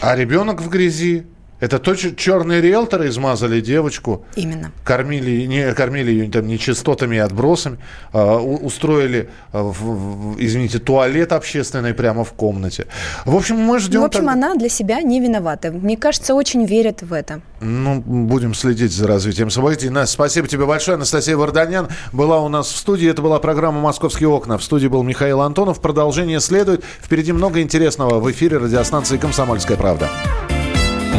А 0.00 0.16
ребенок 0.16 0.60
в 0.60 0.68
грязи? 0.68 1.26
Это 1.60 1.78
то, 1.78 1.94
черные 1.94 2.60
риэлторы 2.60 3.08
измазали 3.08 3.60
девочку. 3.60 4.24
Именно. 4.34 4.72
Кормили, 4.82 5.46
не, 5.46 5.72
кормили 5.74 6.10
ее 6.10 6.30
там 6.30 6.46
нечистотами 6.46 7.16
и 7.16 7.18
отбросами. 7.18 7.78
Э, 8.12 8.36
устроили, 8.38 9.28
э, 9.52 9.60
в, 9.60 10.34
в, 10.34 10.36
извините, 10.42 10.78
туалет 10.78 11.32
общественный 11.32 11.92
прямо 11.92 12.24
в 12.24 12.32
комнате. 12.32 12.86
В 13.26 13.36
общем, 13.36 13.56
мы 13.56 13.78
ждем... 13.78 14.00
В 14.00 14.04
общем, 14.04 14.24
так... 14.24 14.34
она 14.34 14.54
для 14.54 14.70
себя 14.70 15.02
не 15.02 15.20
виновата. 15.20 15.70
Мне 15.70 15.96
кажется, 15.96 16.34
очень 16.34 16.64
верят 16.64 17.02
в 17.02 17.12
это. 17.12 17.42
Ну, 17.60 18.00
будем 18.00 18.54
следить 18.54 18.92
за 18.92 19.06
развитием 19.06 19.50
событий. 19.50 19.90
Настя, 19.90 20.14
спасибо 20.14 20.48
тебе 20.48 20.64
большое. 20.64 20.96
Анастасия 20.96 21.36
Варданян 21.36 21.88
была 22.12 22.40
у 22.40 22.48
нас 22.48 22.68
в 22.68 22.76
студии. 22.76 23.08
Это 23.08 23.20
была 23.20 23.38
программа 23.38 23.80
«Московские 23.80 24.30
окна». 24.30 24.56
В 24.56 24.64
студии 24.64 24.88
был 24.88 25.02
Михаил 25.02 25.42
Антонов. 25.42 25.80
Продолжение 25.80 26.40
следует. 26.40 26.82
Впереди 27.02 27.32
много 27.32 27.60
интересного 27.60 28.18
в 28.18 28.30
эфире 28.30 28.56
радиостанции 28.56 29.18
«Комсомольская 29.18 29.76
правда». 29.76 30.08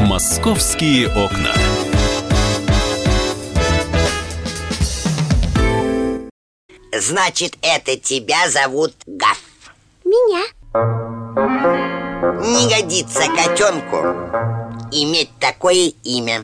«Московские 0.01 1.07
окна». 1.09 1.53
Значит, 6.91 7.55
это 7.61 7.95
тебя 7.97 8.49
зовут 8.49 8.93
Гав. 9.05 9.39
Меня. 10.03 10.43
Не 12.41 12.67
годится 12.67 13.21
котенку 13.27 13.97
иметь 14.91 15.29
такое 15.39 15.93
имя. 16.03 16.43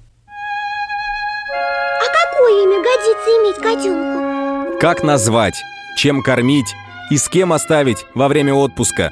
А 1.99 2.05
какое 2.25 2.63
имя 2.63 2.77
годится 2.77 3.29
иметь 3.41 3.57
котенку? 3.57 4.79
Как 4.79 5.03
назвать, 5.03 5.55
чем 5.97 6.21
кормить 6.21 6.75
и 7.09 7.17
с 7.17 7.27
кем 7.27 7.51
оставить 7.53 8.05
во 8.13 8.27
время 8.27 8.53
отпуска? 8.53 9.11